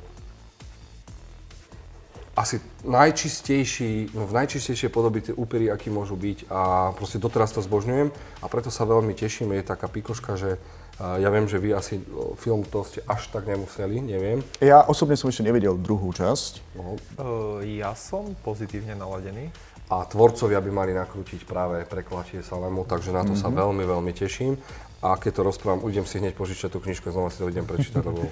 [2.40, 7.60] asi najčistejší, no v najčistejšej podobe tie úpery, aký môžu byť a proste doteraz to
[7.60, 10.56] zbožňujem a preto sa veľmi teším, je taká pikoška, že
[11.00, 12.04] ja viem, že vy asi
[12.36, 14.44] film to ste až tak nemuseli, neviem.
[14.60, 16.76] Ja osobne som ešte nevidel druhú časť.
[16.76, 17.00] No.
[17.16, 19.48] Uh, ja som pozitívne naladený.
[19.90, 23.42] A tvorcovia by mali nakrútiť práve preklatie Salemu, takže na to mm-hmm.
[23.42, 23.58] sa mhm.
[23.58, 24.54] veľmi, veľmi teším.
[25.00, 28.04] A keď to rozprávam, idem si hneď požičať tú knižku, znova si to idem prečítať,
[28.04, 28.28] lebo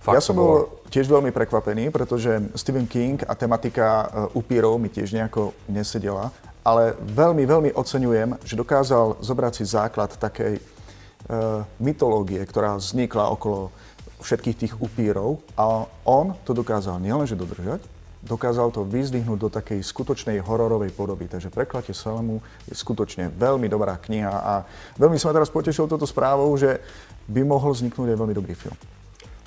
[0.00, 4.88] Fakt ja som bol tiež veľmi prekvapený, pretože Stephen King a tematika e, upírov mi
[4.88, 6.32] tiež nejako nesedela,
[6.64, 13.72] ale veľmi, veľmi oceňujem, že dokázal zobrať si základ takej uh, mytológie, ktorá vznikla okolo
[14.20, 17.80] všetkých tých upírov a on to dokázal nielenže dodržať,
[18.20, 21.32] dokázal to vyzdvihnúť do takej skutočnej hororovej podoby.
[21.32, 24.54] Takže Preklatie Salemu je skutočne veľmi dobrá kniha a
[25.00, 26.76] veľmi sa ma teraz potešil toto správou, že
[27.24, 28.76] by mohol vzniknúť aj veľmi dobrý film.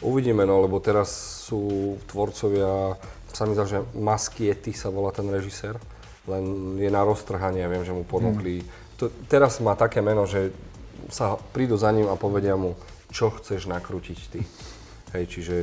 [0.03, 1.09] Uvidíme, no, lebo teraz
[1.47, 2.99] sú tvorcovia,
[3.31, 5.79] sa mi zdá, že Maskiety sa volá ten režisér,
[6.27, 8.63] len je na roztrhanie, viem, že mu ponúkli.
[8.63, 8.67] Mm.
[8.99, 10.51] To, teraz má také meno, že
[11.07, 12.75] sa prídu za ním a povedia mu,
[13.11, 14.39] čo chceš nakrútiť ty.
[15.13, 15.55] Hej, čiže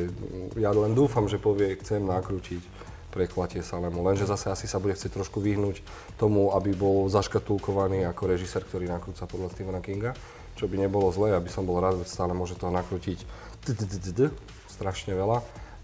[0.56, 2.62] ja len dúfam, že povie, chcem nakrútiť
[3.10, 4.06] preklatie Salemu.
[4.06, 5.82] Lenže zase asi sa bude chcieť trošku vyhnúť
[6.14, 10.14] tomu, aby bol zaškatulkovaný ako režisér, ktorý nakrúca podľa Stephena Kinga,
[10.54, 13.26] čo by nebolo zlé, aby som bol rád, že stále môže toho nakrútiť
[14.70, 15.38] strašne veľa,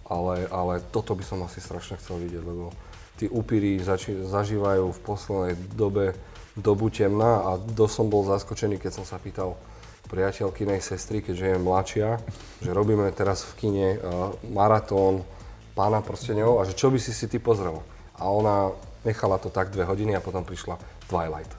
[0.09, 2.73] ale, ale toto by som asi strašne chcel vidieť, lebo
[3.17, 6.17] tí upíry zači- zažívajú v poslednej dobe
[6.57, 9.57] dobu temná a dosť som bol zaskočený, keď som sa pýtal
[10.07, 12.09] priateľkynej sestry, keďže je mladšia,
[12.63, 15.27] že robíme teraz v kine uh, maratón
[15.75, 17.83] pána prstenov a že čo by si si ty pozrela.
[18.17, 18.73] A ona
[19.05, 20.79] nechala to tak dve hodiny a potom prišla
[21.11, 21.53] Twilight.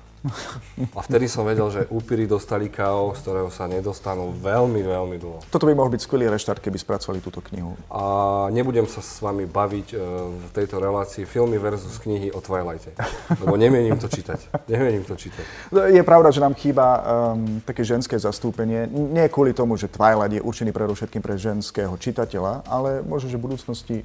[0.97, 5.39] A vtedy som vedel, že úpiry dostali KO, z ktorého sa nedostanú veľmi, veľmi dlho.
[5.53, 7.77] Toto by mohol byť skvelý reštart, keby spracovali túto knihu.
[7.87, 8.03] A
[8.49, 10.01] nebudem sa s vami baviť uh,
[10.33, 12.97] v tejto relácii filmy versus knihy o Twilighte.
[13.41, 14.65] Lebo nemienim to čítať.
[14.65, 15.45] Nemienim to čítať.
[15.93, 18.89] Je pravda, že nám chýba um, také ženské zastúpenie.
[18.89, 23.45] Nie kvôli tomu, že Twilight je určený predovšetkým pre ženského čitateľa, ale možno, že v
[23.53, 23.97] budúcnosti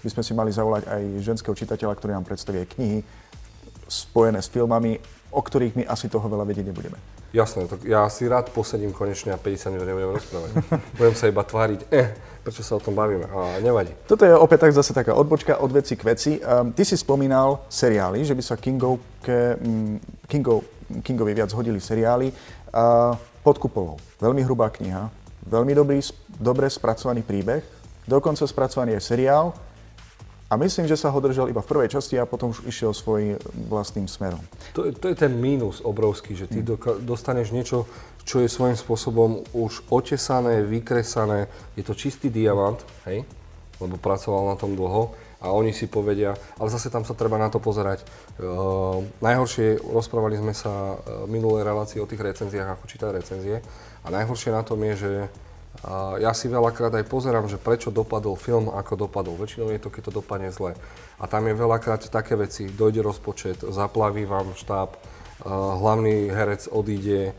[0.00, 3.04] by sme si mali zavolať aj ženského čitateľa, ktorý nám predstaví knihy
[3.90, 6.98] spojené s filmami o ktorých my asi toho veľa vedieť nebudeme.
[7.30, 10.50] Jasné, tak ja si rád posedím konečne a 50 minút nebudem rozprávať.
[10.98, 12.10] Budem sa iba tváriť, eh,
[12.42, 13.94] prečo sa o tom bavíme, a nevadí.
[14.10, 16.32] Toto je opäť tak zase taká odbočka od veci k veci.
[16.42, 20.66] Um, ty si spomínal seriály, že by sa Kingovke, um, Kingov,
[21.06, 22.34] Kingovi viac hodili seriály.
[22.74, 23.96] Uh, pod kupolou.
[24.20, 25.08] Veľmi hrubá kniha,
[25.48, 25.98] veľmi dobrý,
[26.36, 27.64] dobre spracovaný príbeh,
[28.04, 29.56] dokonca spracovaný aj seriál
[30.50, 33.38] a myslím, že sa ho držal iba v prvej časti a potom už išiel svojim
[33.70, 34.42] vlastným smerom.
[34.74, 36.66] To, to je ten mínus obrovský, že ty mm.
[36.66, 37.86] doka- dostaneš niečo,
[38.26, 41.46] čo je svojím spôsobom už otesané, vykresané.
[41.78, 43.22] Je to čistý diamant, hej?
[43.78, 47.48] Lebo pracoval na tom dlho a oni si povedia, ale zase tam sa treba na
[47.48, 48.04] to pozerať.
[48.36, 53.56] Uh, najhoršie, rozprávali sme sa uh, minulé relácie o tých recenziách, ako čítať recenzie.
[54.04, 55.12] A najhoršie na tom je, že
[55.80, 59.38] a ja si veľakrát aj pozerám, že prečo dopadol film, ako dopadol.
[59.38, 60.76] Väčšinou je to, keď to dopadne zle.
[61.16, 64.92] A tam je veľakrát také veci, dojde rozpočet, zaplaví vám štáb,
[65.80, 67.32] hlavný herec odíde,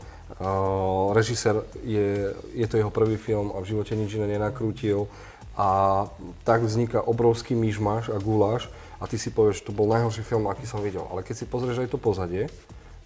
[1.12, 5.06] režisér je, je to jeho prvý film a v živote nič iné nenakrútil.
[5.52, 6.08] A
[6.48, 10.48] tak vzniká obrovský myšmaš a guláš a ty si povieš, že to bol najhorší film,
[10.48, 11.04] aký som videl.
[11.12, 12.48] Ale keď si pozrieš aj to pozadie,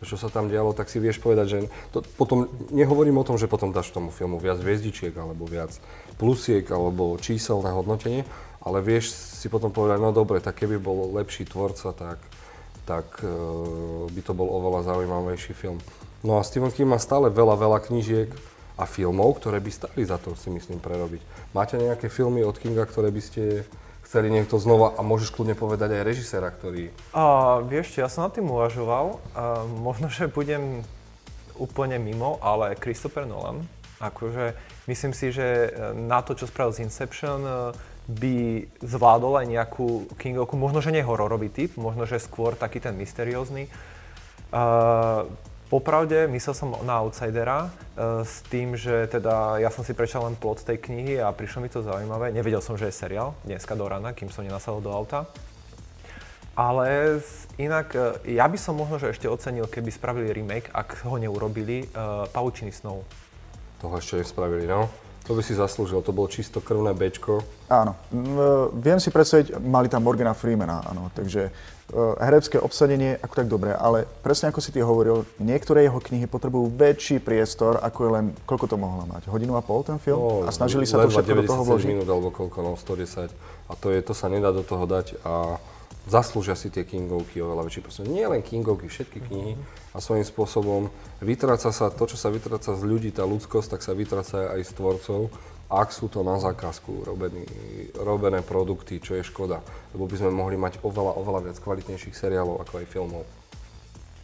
[0.05, 1.59] čo sa tam dialo, tak si vieš povedať, že
[1.95, 5.73] to, potom, nehovorím o tom, že potom dáš tomu filmu viac hviezdičiek, alebo viac
[6.21, 8.29] plusiek, alebo číselné hodnotenie,
[8.61, 12.19] ale vieš si potom povedať, no dobre, tak keby bol lepší tvorca, tak,
[12.85, 15.81] tak uh, by to bol oveľa zaujímavejší film.
[16.21, 18.29] No a Stephen King má stále veľa, veľa knížiek
[18.77, 21.23] a filmov, ktoré by stali za to, si myslím, prerobiť.
[21.57, 23.65] Máte nejaké filmy od Kinga, ktoré by ste
[24.07, 26.95] chceli niekto znova a môžeš kľudne povedať aj režiséra, ktorý...
[27.11, 29.19] A, vieš, ja som nad tým uvažoval.
[29.35, 30.87] A, možno, že budem
[31.59, 33.67] úplne mimo, ale Christopher Nolan,
[33.99, 34.55] akože
[34.87, 37.43] myslím si, že na to, čo spravil z Inception,
[38.07, 42.95] by zvládol aj nejakú Kingovku, možno, že nie hororový typ, možno, že skôr taký ten
[42.95, 43.67] mysteriózny.
[45.67, 50.39] Popravde, myslel som na Outsidera uh, s tým, že teda ja som si prečal len
[50.39, 52.31] plot tej knihy a prišlo mi to zaujímavé.
[52.31, 55.27] Nevedel som, že je seriál dneska do rana, kým som nenasadol do auta.
[56.55, 57.19] Ale
[57.59, 61.91] inak, uh, ja by som možno že ešte ocenil, keby spravili remake, ak ho neurobili,
[61.99, 63.03] uh, Paučiny snov.
[63.83, 64.87] Toho ešte nespravili, no.
[65.27, 67.43] To by si zaslúžil, to bolo čisto krvné bečko.
[67.67, 67.99] Áno,
[68.79, 73.75] viem si predstaviť, mali tam Morgana Freemana, áno, takže uh, herecké obsadenie, ako tak dobré,
[73.75, 78.27] ale presne ako si ty hovoril, niektoré jeho knihy potrebujú väčší priestor, ako je len,
[78.47, 80.15] koľko to mohla mať, hodinu a pol ten film?
[80.23, 81.89] No, a snažili sa to všetko do toho vložiť?
[81.91, 83.27] minút alebo koľko, no 110.
[83.67, 85.59] A to, je, to sa nedá do toho dať a
[86.07, 88.07] zaslúžia si tie Kingovky oveľa väčší prostor.
[88.07, 89.53] Nie len Kingovky, všetky knihy
[89.93, 90.89] a svojím spôsobom
[91.19, 94.73] vytráca sa to, čo sa vytráca z ľudí, tá ľudskosť, tak sa vytráca aj z
[94.79, 95.21] tvorcov,
[95.67, 97.43] ak sú to na zákazku robený,
[97.99, 99.59] robené produkty, čo je škoda.
[99.91, 103.23] Lebo by sme mohli mať oveľa, oveľa viac kvalitnejších seriálov ako aj filmov.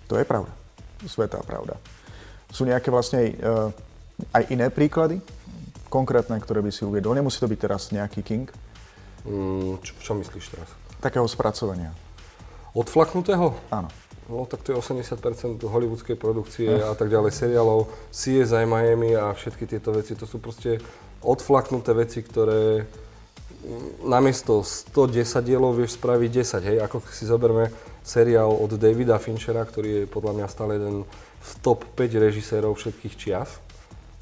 [0.07, 0.55] To je pravda.
[1.03, 1.83] Svetá pravda.
[2.47, 3.75] Sú nejaké vlastne uh,
[4.31, 5.19] aj iné príklady,
[5.91, 7.19] konkrétne, ktoré by si uviedol?
[7.19, 8.47] Nemusí to byť teraz nejaký King?
[9.27, 10.71] Mm, čo, čo myslíš teraz?
[11.03, 11.91] Takého spracovania.
[12.73, 13.59] Odflaknutého?
[13.75, 13.91] Áno.
[14.31, 19.67] No tak to je 80% hollywoodskej produkcie a tak ďalej, seriálov, CSI Miami a všetky
[19.67, 20.79] tieto veci, to sú proste
[21.21, 27.75] odflaknuté veci, ktoré mm, namiesto 110 dielov vieš spraviť 10, hej, ako si zoberme
[28.07, 31.03] seriál od Davida Finchera, ktorý je podľa mňa stále jeden
[31.43, 33.59] v top 5 režisérov všetkých čias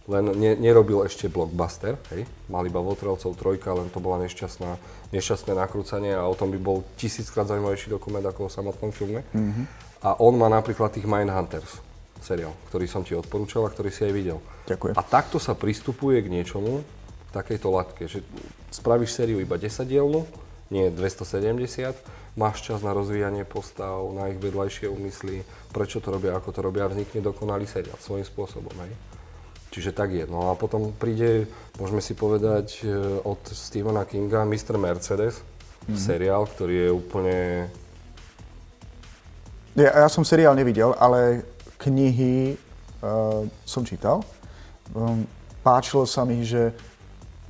[0.09, 2.25] len ne, nerobil ešte blockbuster, hej.
[2.49, 4.81] Mal iba Votrelcov trojka, len to bola nešťastná,
[5.13, 9.21] nešťastné nakrúcanie a o tom by bol tisíckrát zaujímavejší dokument ako o samotnom filme.
[9.37, 9.65] Mm-hmm.
[10.01, 11.85] A on má napríklad tých Mindhunters
[12.21, 14.39] seriál, ktorý som ti odporúčal a ktorý si aj videl.
[14.69, 14.95] Ďakujem.
[14.97, 16.85] A takto sa pristupuje k niečomu,
[17.31, 18.27] v takejto latke, že
[18.75, 20.27] spravíš sériu iba 10 dielnu,
[20.71, 21.95] nie 270,
[22.35, 26.87] máš čas na rozvíjanie postav, na ich vedľajšie úmysly, prečo to robia, ako to robia
[26.87, 28.75] a vznikne dokonalý seriál svojím spôsobom.
[28.83, 28.93] Hej.
[29.71, 30.27] Čiže tak je.
[30.27, 31.47] No a potom príde,
[31.79, 32.91] môžeme si povedať, e,
[33.23, 34.75] od Stephena Kinga Mr.
[34.75, 35.39] Mercedes,
[35.87, 35.95] mm-hmm.
[35.95, 37.39] seriál, ktorý je úplne...
[39.79, 41.47] Ja, ja som seriál nevidel, ale
[41.79, 42.59] knihy
[43.01, 44.21] uh, som čítal.
[44.93, 45.25] Um,
[45.63, 46.75] páčilo sa mi, že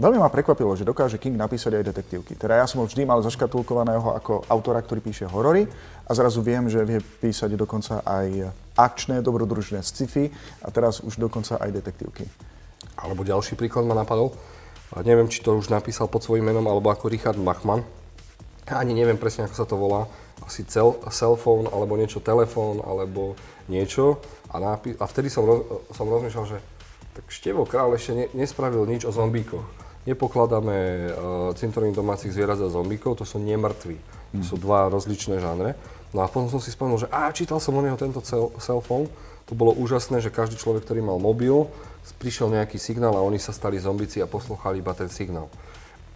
[0.01, 2.33] Veľmi ma prekvapilo, že dokáže King napísať aj detektívky.
[2.33, 5.69] Teda ja som ho vždy mal zaškatulkovaného ako autora, ktorý píše horory
[6.09, 8.49] a zrazu viem, že vie písať dokonca aj
[8.81, 10.33] akčné, dobrodružné sci-fi
[10.65, 12.25] a teraz už dokonca aj detektívky.
[12.97, 14.33] Alebo ďalší príklad ma napadol.
[15.05, 17.85] Neviem, či to už napísal pod svojím menom, alebo ako Richard Bachman.
[18.73, 20.09] Ani neviem presne, ako sa to volá.
[20.41, 23.37] Asi cel, cellphone, alebo niečo, telefón, alebo
[23.69, 24.17] niečo.
[24.49, 26.59] A, nápi- a vtedy som, roz- som rozmýšľal, že
[27.13, 32.73] tak Števo Král ešte ne- nespravil nič o zombíkoch nepokladáme uh, cintorín domácich zvierat za
[32.73, 33.97] zombíkov, to sú nemrtví.
[34.31, 35.75] To sú dva rozličné žánre.
[36.15, 39.11] No a potom som si spomenul, že á, čítal som o neho tento cell, cellphone,
[39.51, 41.67] to bolo úžasné, že každý človek, ktorý mal mobil,
[42.23, 45.51] prišiel nejaký signál a oni sa stali zombici a poslouchali iba ten signál.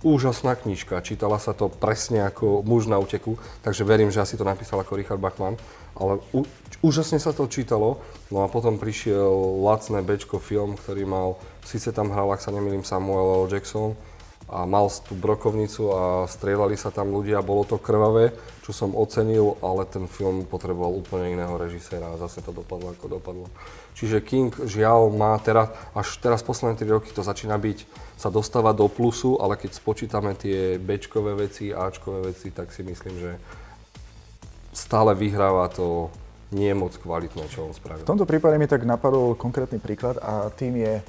[0.05, 4.45] Úžasná knižka, čítala sa to presne ako muž na uteku, takže verím, že asi to
[4.47, 5.59] napísal ako Richard Bachman,
[5.95, 6.43] ale u,
[6.83, 8.03] úžasne sa to čítalo.
[8.29, 11.29] No a potom prišiel lacné Bčko film, ktorý mal
[11.65, 13.49] Sice tam hral, ak sa nemýlim, Samuel L.
[13.49, 13.97] Jackson
[14.45, 19.57] a mal tú brokovnicu a strieľali sa tam ľudia, bolo to krvavé, čo som ocenil,
[19.65, 23.47] ale ten film potreboval úplne iného režiséra a zase to dopadlo ako dopadlo.
[23.97, 27.89] Čiže King žiaľ má teraz, až teraz posledné 3 roky to začína byť,
[28.21, 33.17] sa dostáva do plusu, ale keď spočítame tie Bčkové veci, Ačkové veci, tak si myslím,
[33.17, 33.31] že
[34.75, 36.11] stále vyhráva to
[36.55, 38.03] nie je moc kvalitné, čo on spravil.
[38.05, 41.03] V tomto prípade mi tak napadol konkrétny príklad a tým je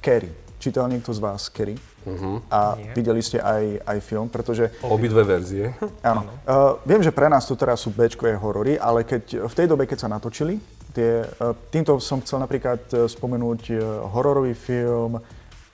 [0.00, 0.32] Kerry.
[0.58, 1.76] Čítal niekto z vás Kerry?
[2.08, 2.40] Uh-huh.
[2.48, 2.96] A Nie.
[2.96, 4.72] videli ste aj, aj film, pretože...
[4.80, 5.76] Obidve verzie.
[6.00, 6.24] Áno.
[6.48, 8.08] Uh, viem, že pre nás to teraz sú b
[8.40, 10.56] horory, ale keď, v tej dobe, keď sa natočili,
[10.96, 13.78] tie, uh, týmto som chcel napríklad uh, spomenúť uh,
[14.08, 15.20] hororový film,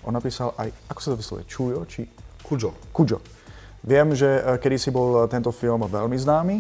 [0.05, 2.03] on napísal aj, ako sa to vyslovuje, Čujo, či...
[2.45, 2.76] Kujo.
[2.93, 3.22] Kujo.
[3.80, 6.57] Viem, že uh, kedy si bol tento film veľmi známy,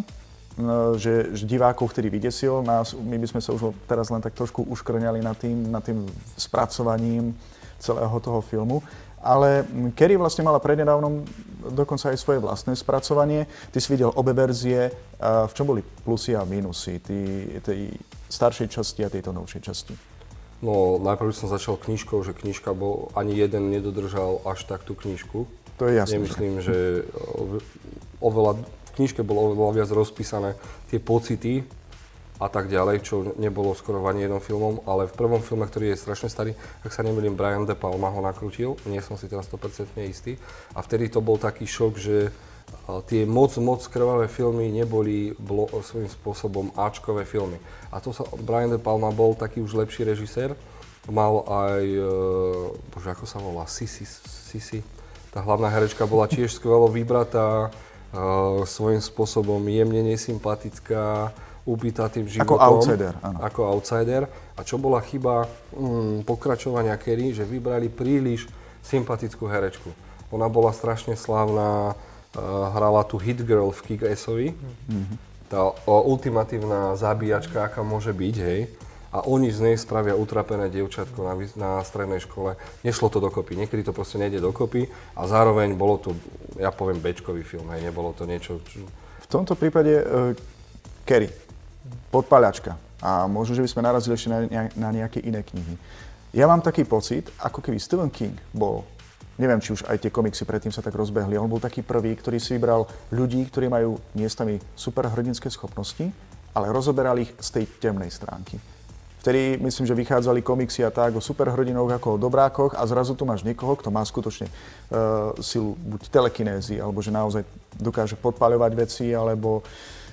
[0.96, 2.62] že, že divákov vtedy vydesil.
[2.62, 6.06] Nás, my by sme sa už teraz len tak trošku uškrňali nad tým, nad tým
[6.38, 7.34] spracovaním
[7.82, 8.78] celého toho filmu.
[9.24, 9.64] Ale
[9.96, 11.24] Kerry vlastne mala prednedávnom
[11.72, 13.48] dokonca aj svoje vlastné spracovanie.
[13.72, 14.92] Ty si videl obe verzie.
[15.22, 17.00] V čom boli plusy a mínusy
[17.64, 17.88] tej
[18.28, 19.94] staršej časti a tejto novšej časti?
[20.60, 25.48] No, najprv som začal knižkou, že knižka bol, ani jeden nedodržal až tak tú knižku.
[25.80, 26.20] To je jasné.
[26.20, 27.08] Nemyslím, že
[28.20, 28.60] oveľa,
[28.96, 30.54] knižke bolo oveľa viac rozpísané
[30.88, 31.66] tie pocity,
[32.42, 36.02] a tak ďalej, čo nebolo skoro ani jednom filmom, ale v prvom filme, ktorý je
[36.02, 36.50] strašne starý,
[36.82, 40.34] ak sa nemýlim, Brian De Palma ho nakrútil, nie som si teraz 100% istý.
[40.74, 42.34] A vtedy to bol taký šok, že
[43.06, 47.60] tie moc, moc krvavé filmy neboli blo- svojím spôsobom Ačkové filmy.
[47.94, 50.58] A to sa, Brian De Palma bol taký už lepší režisér,
[51.06, 52.10] mal aj, e,
[52.90, 54.82] bože, ako sa volá, Sisi, Sisi,
[55.30, 57.93] tá hlavná herečka bola tiež skvelo vybratá, e,
[58.64, 61.34] svojím spôsobom jemne nesympatická,
[61.64, 62.60] ubitá tým životom.
[62.60, 63.38] Ako outsider, áno.
[63.42, 64.22] Ako outsider.
[64.54, 68.46] A čo bola chyba mm, pokračovania Kerry, že vybrali príliš
[68.84, 69.90] sympatickú herečku.
[70.30, 71.96] Ona bola strašne slávna,
[72.74, 74.48] hrala tu Hit Girl v Kick-Assovi.
[74.52, 75.16] Mm-hmm.
[75.48, 78.60] Tá ultimatívna zabíjačka, aká môže byť, hej
[79.14, 82.58] a oni z nej spravia utrapené dievčatko na, na strednej škole.
[82.82, 86.10] Nešlo to dokopy, niekedy to proste nejde dokopy a zároveň bolo to,
[86.58, 88.58] ja poviem, bečkový film, hej, nebolo to niečo...
[88.66, 88.82] Čo...
[89.22, 90.34] V tomto prípade uh,
[91.06, 91.30] Kerry,
[92.10, 95.78] podpaľačka a možno, že by sme narazili ešte na, na nejaké iné knihy.
[96.34, 98.82] Ja mám taký pocit, ako keby Stephen King bol
[99.38, 101.34] neviem, či už aj tie komiksy predtým sa tak rozbehli.
[101.34, 106.06] On bol taký prvý, ktorý si vybral ľudí, ktorí majú miestami superhrdinské schopnosti,
[106.54, 108.73] ale rozoberal ich z tej temnej stránky.
[109.24, 113.24] Vtedy myslím, že vychádzali komiksy a tak o superhrdinoch ako o dobrákoch a zrazu tu
[113.24, 117.40] máš niekoho, kto má skutočne uh, silu buď telekinézy, alebo že naozaj
[117.72, 119.64] dokáže podpaľovať veci, alebo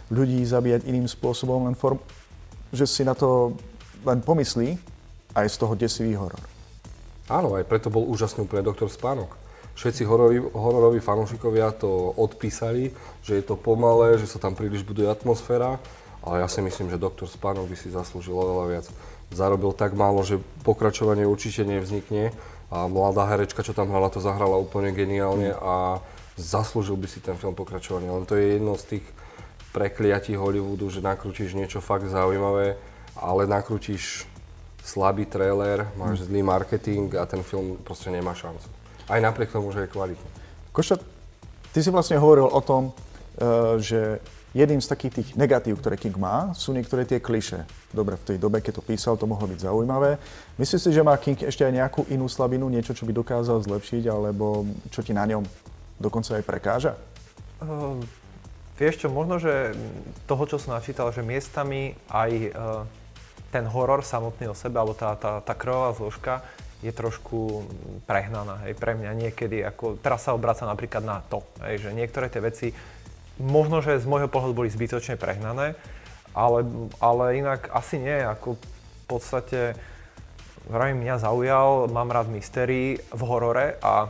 [0.07, 1.99] ľudí zabíjať iným spôsobom, len form,
[2.71, 3.51] že si na to
[4.07, 4.79] len pomyslí
[5.35, 6.39] a je z toho desivý horor.
[7.27, 9.35] Áno, aj preto bol úžasný úplne doktor Spánok.
[9.75, 12.95] Všetci hororoví, hororoví fanúšikovia to odpísali,
[13.27, 15.83] že je to pomalé, že sa tam príliš buduje atmosféra
[16.21, 18.85] ale ja si myslím, že doktor Spánok by si zaslúžil oveľa viac.
[19.33, 22.29] Zarobil tak málo, že pokračovanie určite nevznikne
[22.69, 25.99] a mladá herečka, čo tam hrala, to zahrala úplne geniálne a
[26.37, 28.07] zaslúžil by si ten film pokračovanie.
[28.07, 29.05] Len to je jedno z tých
[29.71, 32.75] prekliatí Hollywoodu, že nakrútiš niečo fakt zaujímavé,
[33.17, 34.27] ale nakrútiš
[34.83, 36.25] slabý trailer, máš hm.
[36.27, 38.67] zlý marketing a ten film proste nemá šancu.
[39.09, 40.29] Aj napriek tomu, že je kvalitný.
[40.71, 40.99] Koša,
[41.75, 43.99] ty si vlastne hovoril o tom, eh, že
[44.51, 47.63] Jedným z takých tých negatív, ktoré King má, sú niektoré tie kliše.
[47.95, 50.19] Dobre, v tej dobe, keď to písal, to mohlo byť zaujímavé.
[50.59, 54.11] Myslíš si, že má King ešte aj nejakú inú slabinu, niečo, čo by dokázal zlepšiť,
[54.11, 55.47] alebo čo ti na ňom
[56.03, 56.91] dokonca aj prekáža?
[57.63, 57.95] Uh,
[58.75, 59.71] vieš čo, možno, že
[60.27, 62.83] toho, čo som načítal, že miestami aj uh,
[63.55, 66.43] ten horor samotný o sebe, alebo tá, tá, tá krvavá zložka
[66.81, 67.69] je trošku
[68.09, 72.25] prehnaná, hej, pre mňa niekedy, ako, teraz sa obraca napríklad na to, hej, že niektoré
[72.27, 72.67] tie veci
[73.39, 75.77] možno, že z môjho pohľadu boli zbytočne prehnané,
[76.35, 76.59] ale,
[76.99, 79.59] ale inak asi nie, ako v podstate
[80.67, 84.07] vravím, mňa zaujal, mám rád mystérii v horore a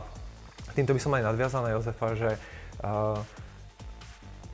[0.74, 2.30] týmto by som aj nadviazal na Jozefa, že
[2.84, 3.18] uh,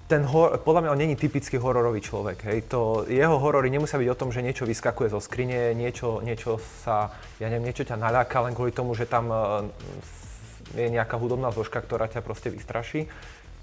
[0.08, 2.48] ten hor- podľa mňa on není typický hororový človek.
[2.48, 2.72] Hej.
[2.72, 7.12] To, jeho horory nemusia byť o tom, že niečo vyskakuje zo skrine, niečo, niečo sa,
[7.36, 9.60] ja neviem, niečo ťa naľaká len kvôli tomu, že tam uh,
[10.72, 13.08] je nejaká hudobná zložka, ktorá ťa proste vystraší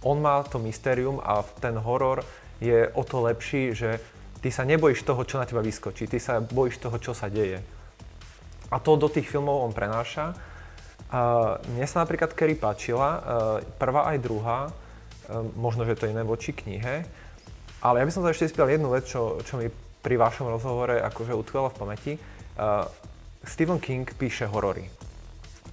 [0.03, 2.25] on má to mystérium a ten horor
[2.59, 3.99] je o to lepší, že
[4.39, 7.59] ty sa nebojíš toho, čo na teba vyskočí, ty sa bojíš toho, čo sa deje.
[8.71, 10.33] A to do tých filmov on prenáša.
[11.05, 13.21] Uh, mne sa napríklad Kerry páčila,
[13.77, 17.05] prvá aj druhá, uh, možno, že to je iné voči knihe,
[17.85, 19.69] ale ja by som sa ešte spýtal jednu vec, čo, čo mi
[20.05, 22.13] pri vašom rozhovore akože utkvela v pamäti.
[22.57, 22.85] Uh,
[23.45, 24.89] Stephen King píše horory.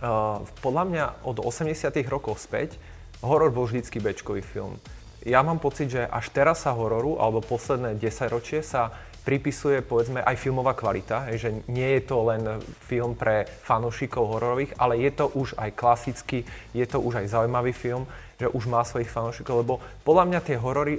[0.01, 1.73] Uh, podľa mňa od 80
[2.09, 2.77] rokov späť
[3.23, 4.77] horor bol vždycky bečkový film.
[5.23, 8.91] Ja mám pocit, že až teraz sa hororu, alebo posledné 10 ročie sa
[9.23, 14.99] pripisuje povedzme aj filmová kvalita, že nie je to len film pre fanúšikov hororových, ale
[14.99, 16.43] je to už aj klasický,
[16.75, 18.11] je to už aj zaujímavý film,
[18.43, 20.99] že už má svojich fanúšikov, lebo podľa mňa tie horory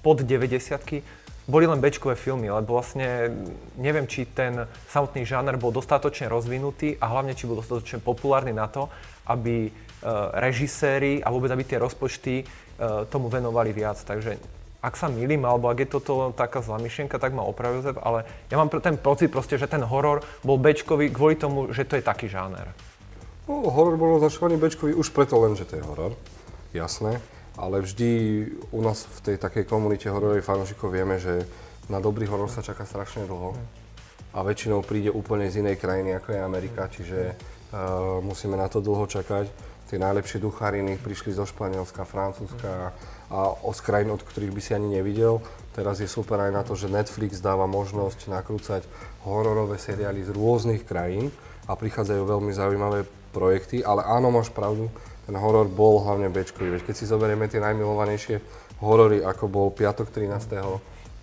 [0.00, 1.04] pod 90
[1.50, 3.28] boli len bečkové filmy, lebo vlastne
[3.76, 8.70] neviem, či ten samotný žáner bol dostatočne rozvinutý a hlavne, či bol dostatočne populárny na
[8.70, 8.88] to,
[9.28, 9.68] aby
[10.32, 12.46] režiséri a vôbec aby tie rozpočty eh,
[13.12, 14.00] tomu venovali viac.
[14.00, 14.40] Takže
[14.80, 18.56] ak sa milím, alebo ak je toto taká zlá myšlienka, tak ma Jozef, ale ja
[18.56, 22.32] mám ten pocit proste, že ten horor bol bečkový kvôli tomu, že to je taký
[22.32, 22.72] žáner.
[23.44, 26.16] No, horor bol označovaný bečkový už preto len, že to je horor,
[26.72, 27.20] jasné.
[27.60, 28.10] Ale vždy
[28.72, 31.44] u nás v tej takej komunite hororových fanúšikov vieme, že
[31.92, 33.52] na dobrý horor sa čaká strašne dlho.
[34.32, 38.80] A väčšinou príde úplne z inej krajiny, ako je Amerika, čiže uh, musíme na to
[38.80, 42.94] dlho čakať tie najlepšie duchariny prišli zo Španielska, Francúzska
[43.30, 45.42] a z krajín, od ktorých by si ani nevidel.
[45.74, 48.86] Teraz je super aj na to, že Netflix dáva možnosť nakrúcať
[49.26, 51.34] hororové seriály z rôznych krajín
[51.66, 54.90] a prichádzajú veľmi zaujímavé projekty, ale áno, máš pravdu,
[55.26, 56.74] ten horor bol hlavne bečkový.
[56.74, 58.42] Veď keď si zoberieme tie najmilovanejšie
[58.82, 60.58] horory, ako bol Piatok 13.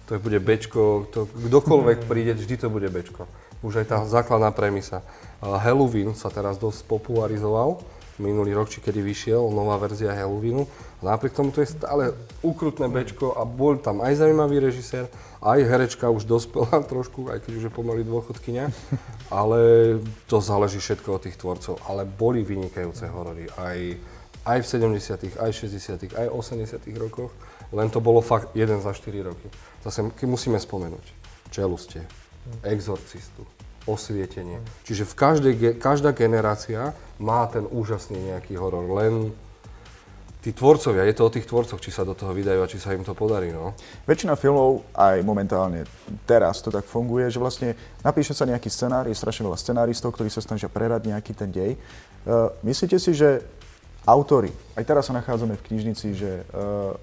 [0.07, 3.27] To bude bečko, to, kdokoľvek príde, vždy to bude bečko.
[3.59, 5.03] Už aj tá základná premisa.
[5.43, 7.83] Halloween sa teraz dosť popularizoval,
[8.17, 10.65] minulý rok, či kedy vyšiel nová verzia Halloweenu.
[11.01, 15.05] Napriek tomu to je stále ukrutné bečko a bol tam aj zaujímavý režisér,
[15.41, 18.73] aj herečka už dospela trošku, aj keď už je pomaly dôchodkynia.
[19.29, 19.59] Ale
[20.25, 21.77] to záleží všetko od tých tvorcov.
[21.85, 23.77] Ale boli vynikajúce horory aj,
[24.45, 26.81] aj v 70., aj 60., aj 80.
[26.97, 27.29] rokoch.
[27.69, 29.47] Len to bolo fakt jeden za 4 roky.
[29.83, 31.05] Zase musíme spomenúť.
[31.51, 32.03] Čeluste,
[32.63, 33.43] Exorcistu,
[33.87, 34.59] osvietenie.
[34.83, 39.31] Čiže v každej, každá generácia má ten úžasný nejaký horor, len
[40.47, 42.95] tí tvorcovia, je to o tých tvorcoch, či sa do toho vydajú a či sa
[42.95, 43.51] im to podarí.
[43.51, 43.75] No.
[44.07, 45.83] Väčšina filmov, aj momentálne
[46.23, 50.31] teraz to tak funguje, že vlastne napíše sa nejaký scenár, je strašne veľa scenáristov, ktorí
[50.31, 51.75] sa snažia prerať nejaký ten dej.
[52.23, 53.43] Uh, myslíte si, že
[54.07, 56.95] autory, aj teraz sa nachádzame v knižnici, že uh,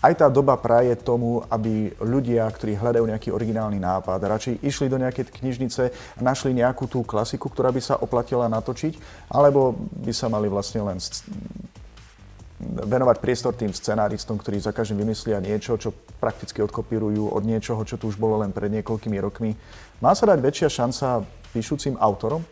[0.00, 4.96] aj tá doba praje tomu, aby ľudia, ktorí hľadajú nejaký originálny nápad, radšej išli do
[4.96, 5.82] nejakej knižnice
[6.24, 8.96] našli nejakú tú klasiku, ktorá by sa oplatila natočiť,
[9.28, 10.96] alebo by sa mali vlastne len
[12.60, 17.96] venovať priestor tým scenáristom, ktorí za každým vymyslia niečo, čo prakticky odkopírujú od niečoho, čo
[17.96, 19.56] tu už bolo len pred niekoľkými rokmi.
[20.04, 21.24] Má sa dať väčšia šanca
[21.56, 22.44] píšucim autorom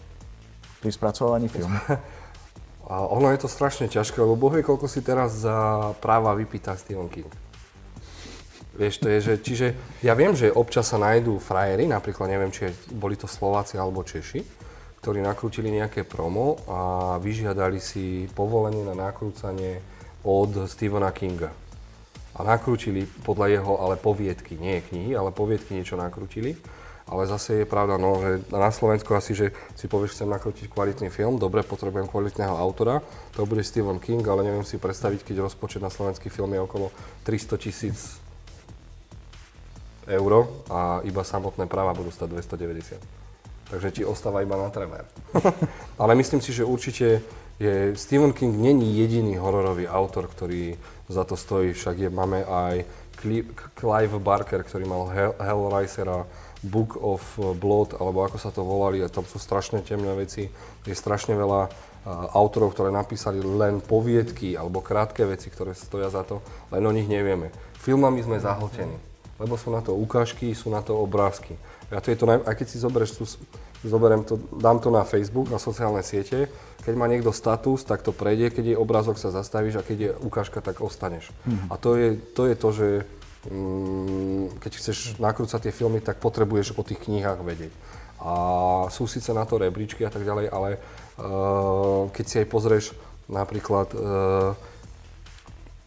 [0.81, 1.77] pri spracovaní filmu?
[2.89, 6.73] A ono je to strašne ťažké, lebo Boh vie, koľko si teraz za práva vypýta
[6.73, 7.29] Stephen King.
[8.79, 9.67] Vieš, to je, že, čiže
[10.01, 14.41] ja viem, že občas sa nájdú frajery, napríklad neviem, či boli to Slováci alebo Češi,
[15.03, 16.79] ktorí nakrútili nejaké promo a
[17.21, 19.83] vyžiadali si povolenie na nakrúcanie
[20.25, 21.51] od Stephena Kinga.
[22.39, 26.55] A nakrútili podľa jeho ale poviedky, nie knihy, ale poviedky niečo nakrútili.
[27.09, 31.09] Ale zase je pravda, no, že na Slovensku asi, že si povieš, chcem nakrútiť kvalitný
[31.09, 33.01] film, dobre, potrebujem kvalitného autora,
[33.33, 36.93] to bude Stephen King, ale neviem si predstaviť, keď rozpočet na slovenský film je okolo
[37.25, 38.21] 300 tisíc
[40.09, 40.33] eur
[40.69, 43.01] a iba samotné práva budú stať 290.
[43.69, 45.05] Takže ti ostáva iba na tremer.
[46.01, 47.21] ale myslím si, že určite
[47.61, 50.79] je Stephen King není jediný hororový autor, ktorý
[51.09, 52.85] za to stojí, však je, máme aj
[53.75, 56.23] Clive Barker, ktorý mal Hell, Hellraisera,
[56.63, 60.51] Book of Blood, alebo ako sa to volali, a tam sú strašne temné veci.
[60.83, 61.71] Je strašne veľa uh,
[62.35, 66.43] autorov, ktoré napísali len poviedky alebo krátke veci, ktoré stoja za to,
[66.75, 67.55] len o nich nevieme.
[67.79, 68.99] Filmami sme zahltení,
[69.39, 71.55] lebo sú na to ukážky, sú na to obrázky.
[71.95, 73.25] A to je to, aj keď si zoberieš tú
[73.85, 76.51] zoberiem to, dám to na Facebook, na sociálne siete,
[76.83, 80.11] keď má niekto status, tak to prejde, keď je obrázok, sa zastavíš a keď je
[80.25, 81.31] ukážka, tak ostaneš.
[81.47, 81.69] Mm-hmm.
[81.71, 83.18] A to je, to je to, že mm,
[84.61, 87.73] keď chceš nakrúcať tie filmy, tak potrebuješ o tých knihách vedieť.
[88.19, 88.33] A
[88.91, 92.85] sú síce na to rebríčky a tak ďalej, ale uh, keď si aj pozrieš
[93.31, 94.53] napríklad uh,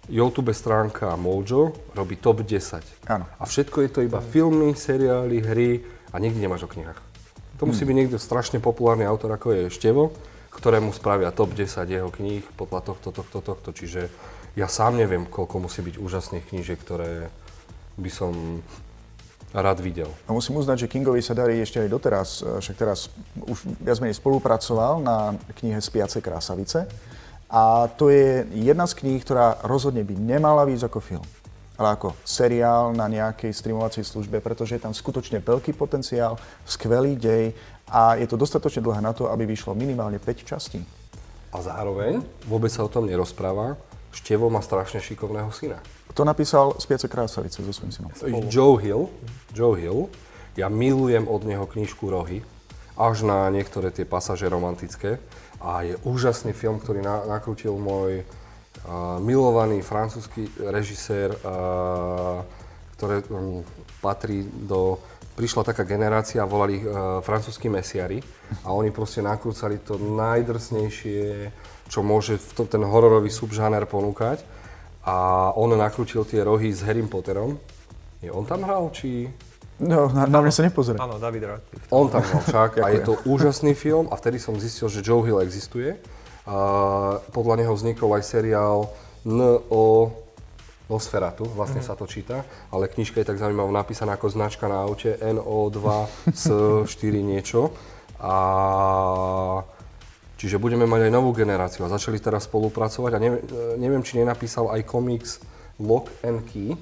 [0.10, 3.12] YouTube stránka Mojo robí top 10.
[3.12, 3.26] Áno.
[3.38, 5.72] A všetko je to iba filmy, seriály, hry
[6.12, 7.00] a nikdy nemáš o knihách.
[7.62, 10.10] To musí byť niekto strašne populárny autor, ako je Števo,
[10.50, 13.70] ktorému spravia top 10 jeho kníh podľa tohto, tohto, tohto.
[13.70, 14.10] Čiže
[14.58, 17.30] ja sám neviem, koľko musí byť úžasných knížiek, ktoré
[18.02, 18.34] by som
[19.54, 20.10] rád videl.
[20.26, 23.12] A musím uznať, že Kingovi sa darí ešte aj doteraz, však teraz
[23.46, 26.88] už viac menej spolupracoval na knihe Spiace krásavice.
[27.52, 31.26] A to je jedna z kníh, ktorá rozhodne by nemala výsť ako film
[31.82, 37.58] ale ako seriál na nejakej streamovacej službe, pretože je tam skutočne veľký potenciál, skvelý dej
[37.90, 40.86] a je to dostatočne dlhé na to, aby vyšlo minimálne 5 častí.
[41.50, 43.82] A zároveň vôbec sa o tom nerozpráva,
[44.12, 45.80] Števo má strašne šikovného syna.
[46.14, 48.12] To napísal Spiace krásavice so svojím synom.
[48.52, 49.08] Joe Hill.
[49.56, 50.12] Joe Hill.
[50.60, 52.44] Ja milujem od neho knižku Rohy,
[53.00, 55.24] až na niektoré tie pasaže romantické.
[55.64, 58.28] A je úžasný film, ktorý na, nakrútil môj
[59.22, 61.38] milovaný francúzsky režisér,
[62.98, 63.62] ktoré um,
[64.02, 64.98] patrí do...
[65.32, 68.20] Prišla taká generácia, volali uh, francúzski mesiari
[68.68, 71.48] a oni proste nakrúcali to najdrsnejšie,
[71.88, 74.44] čo môže to, ten hororový subžáner ponúkať.
[75.02, 77.58] A on nakrútil tie rohy s Harrym Potterom.
[78.22, 79.26] Je on tam hral, či...
[79.82, 81.02] No, na, na mňa sa nepozrie.
[81.02, 81.90] Áno, David Radcliffe.
[81.90, 85.26] On tam hral však a je to úžasný film a vtedy som zistil, že Joe
[85.26, 85.98] Hill existuje
[86.46, 86.58] a
[87.34, 88.94] podľa neho vznikol aj seriál
[89.26, 90.14] N.O.
[90.92, 91.88] Nosferatu, vlastne mm.
[91.88, 95.80] sa to číta, ale knižka je tak zaujímavo napísaná ako značka na aute NO2
[96.36, 96.46] s
[96.84, 97.72] 4 niečo.
[98.20, 98.36] A
[100.42, 103.42] čiže budeme mať aj novú generáciu a začali teraz spolupracovať a neviem,
[103.78, 105.38] neviem či nenapísal aj komiks
[105.78, 106.74] Lock and Key,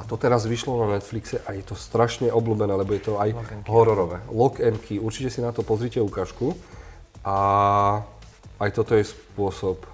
[0.00, 3.36] a to teraz vyšlo na Netflixe a je to strašne obľúbené, lebo je to aj
[3.36, 4.18] Lock hororové.
[4.32, 4.96] Lock and Key.
[4.96, 6.56] Určite si na to pozrite ukážku.
[7.20, 7.36] A
[8.56, 9.84] aj toto je spôsob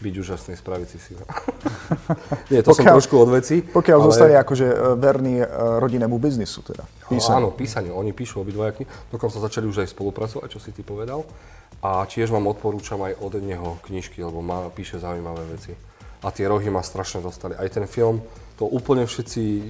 [0.00, 1.12] byť úžasný, spraviť si si.
[2.54, 3.66] Nie, to pokiaľ, som trošku od veci.
[3.66, 4.06] Pokiaľ ale...
[4.06, 5.46] zostane akože e, verný e,
[5.82, 6.86] rodinnému biznisu teda.
[7.10, 7.36] Písanie.
[7.36, 7.90] Áno, písanie.
[7.92, 8.88] Oni píšu obidvaja knihy.
[9.12, 11.26] Dokonca začali už aj spolupracovať, čo si ty povedal.
[11.80, 15.72] A tiež vám odporúčam aj od neho knižky, lebo má, píše zaujímavé veci.
[16.20, 17.56] A tie rohy ma strašne dostali.
[17.56, 18.20] Aj ten film,
[18.60, 19.64] to úplne všetci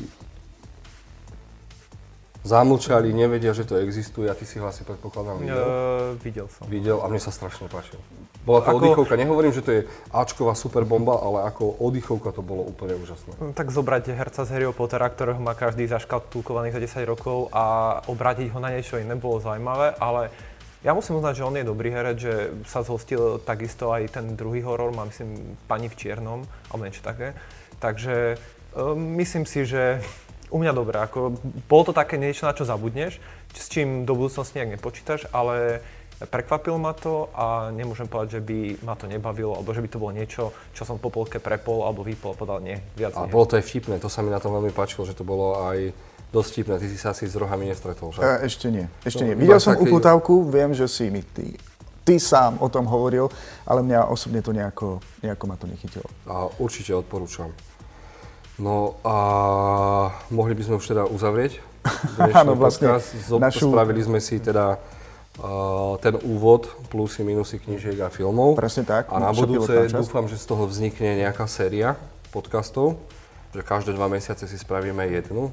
[2.40, 5.60] zamlčali, nevedia, že to existuje a ty si ho asi predpokladám videl.
[5.60, 6.64] Uh, videl som.
[6.66, 8.00] Videl a mne sa strašne páčil.
[8.48, 8.76] Bola to ako...
[8.80, 13.36] oddychovka, nehovorím, že to je Ačková super bomba, ale ako oddychovka to bolo úplne úžasné.
[13.36, 18.00] No, tak zobrať herca z Harryho Pottera, ktorého má každý zaškatulkovaný za 10 rokov a
[18.08, 20.32] obrátiť ho na niečo iné bolo zaujímavé, ale
[20.80, 24.64] ja musím uznať, že on je dobrý herec, že sa zhostil takisto aj ten druhý
[24.64, 26.40] horor, má myslím Pani v čiernom,
[26.72, 27.36] alebo niečo také.
[27.80, 28.40] Takže
[28.72, 30.00] um, myslím si, že
[30.50, 30.98] u mňa dobré.
[31.04, 31.36] Ako,
[31.68, 33.20] bolo to také niečo, na čo zabudneš,
[33.54, 35.84] s čím do budúcnosti nejak nepočítaš, ale
[36.20, 40.00] prekvapilo ma to a nemôžem povedať, že by ma to nebavilo, alebo že by to
[40.02, 43.32] bolo niečo, čo som po polke prepol alebo vypol a povedal nie, viac A nie.
[43.32, 45.96] bolo to aj vtipné, to sa mi na tom veľmi páčilo, že to bolo aj
[46.30, 46.74] dosť vtipné.
[46.78, 48.22] Ty si sa asi s rohami nestretol, že?
[48.22, 49.34] E, ešte nie, ešte nie.
[49.34, 49.90] Videl som taký-
[50.46, 51.54] viem, že si mi ty,
[52.02, 53.28] ty sám o tom hovoril,
[53.66, 56.06] ale mňa osobne to nejako, nejako ma to nechytilo.
[56.26, 57.50] A určite odporúčam.
[58.60, 59.16] No a
[60.28, 61.70] mohli by sme už teda uzavrieť
[62.40, 62.92] Áno, vlastne.
[63.24, 64.76] Zob- našu- Spravili sme si teda
[65.40, 68.56] uh, ten úvod, plusy, minusy knížiek a filmov.
[68.56, 71.96] Presne tak, A na budúce dúfam, že z toho vznikne nejaká séria
[72.28, 73.00] podcastov,
[73.56, 75.48] že každé dva mesiace si spravíme jednu.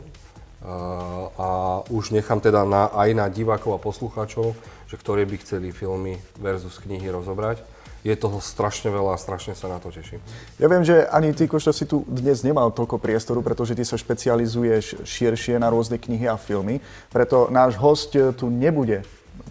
[1.37, 1.47] A
[1.87, 4.51] už nechám teda na, aj na divákov a poslucháčov,
[4.91, 7.63] že ktorí by chceli filmy versus knihy rozobrať.
[8.05, 10.23] Je toho strašne veľa a strašne sa na to teším.
[10.61, 13.99] Ja viem, že ani ty, Košta, si tu dnes nemal toľko priestoru, pretože ty sa
[13.99, 16.79] špecializuješ širšie na rôzne knihy a filmy.
[17.11, 19.03] Preto náš host tu nebude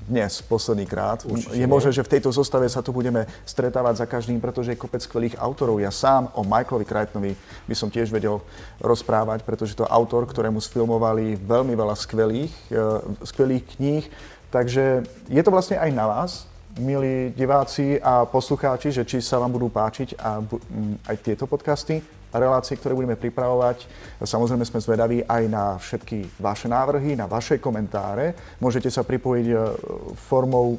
[0.05, 1.24] dnes posledný krát.
[1.24, 4.80] Určite je možné, že v tejto zostave sa tu budeme stretávať za každým, pretože je
[4.80, 5.80] kopec skvelých autorov.
[5.80, 7.32] Ja sám o Michaelovi Crichtnovi
[7.64, 8.44] by som tiež vedel
[8.84, 12.76] rozprávať, pretože to autor, ktorému sfilmovali veľmi veľa skvelých, eh,
[13.24, 14.05] skvelých kníh.
[14.53, 16.47] Takže je to vlastne aj na vás,
[16.78, 20.44] milí diváci a poslucháči, že či sa vám budú páčiť a
[21.09, 22.05] aj tieto podcasty
[22.39, 23.87] relácie, ktoré budeme pripravovať.
[24.22, 28.59] Samozrejme sme zvedaví aj na všetky vaše návrhy, na vaše komentáre.
[28.61, 29.57] Môžete sa pripojiť e,
[30.16, 30.78] formou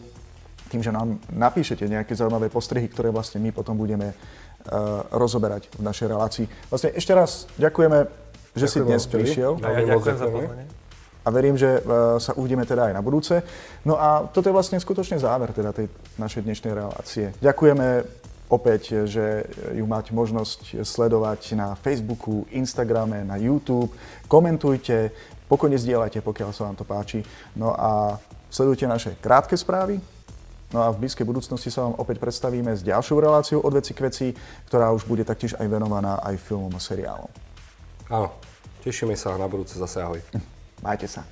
[0.67, 4.15] tým, že nám napíšete nejaké zaujímavé postrehy, ktoré vlastne my potom budeme e,
[5.15, 6.45] rozoberať v našej relácii.
[6.67, 8.27] Vlastne ešte raz ďakujeme,
[8.57, 9.21] že si Ďakujem dnes vám, Fili.
[9.23, 10.65] prišiel A ja moc ďakujem za pozvanie.
[11.23, 11.81] a verím, že e,
[12.19, 13.43] sa uvidíme teda aj na budúce.
[13.83, 15.87] No a toto je vlastne skutočne záver teda tej
[16.19, 17.31] našej dnešnej relácie.
[17.39, 18.16] Ďakujeme
[18.47, 23.91] opäť, že ju máte možnosť sledovať na Facebooku, Instagrame, na YouTube.
[24.27, 25.11] Komentujte,
[25.51, 27.23] pokojne zdieľajte, pokiaľ sa vám to páči.
[27.55, 29.99] No a sledujte naše krátke správy.
[30.67, 34.03] No a v blízkej budúcnosti sa vám opäť predstavíme s ďalšou reláciou od veci k
[34.03, 34.27] veci,
[34.67, 37.31] ktorá už bude taktiež aj venovaná aj filmom a seriálom.
[38.11, 38.35] Áno,
[38.83, 40.19] tešíme sa na budúce zase ahoj.
[40.83, 41.23] Majte sa.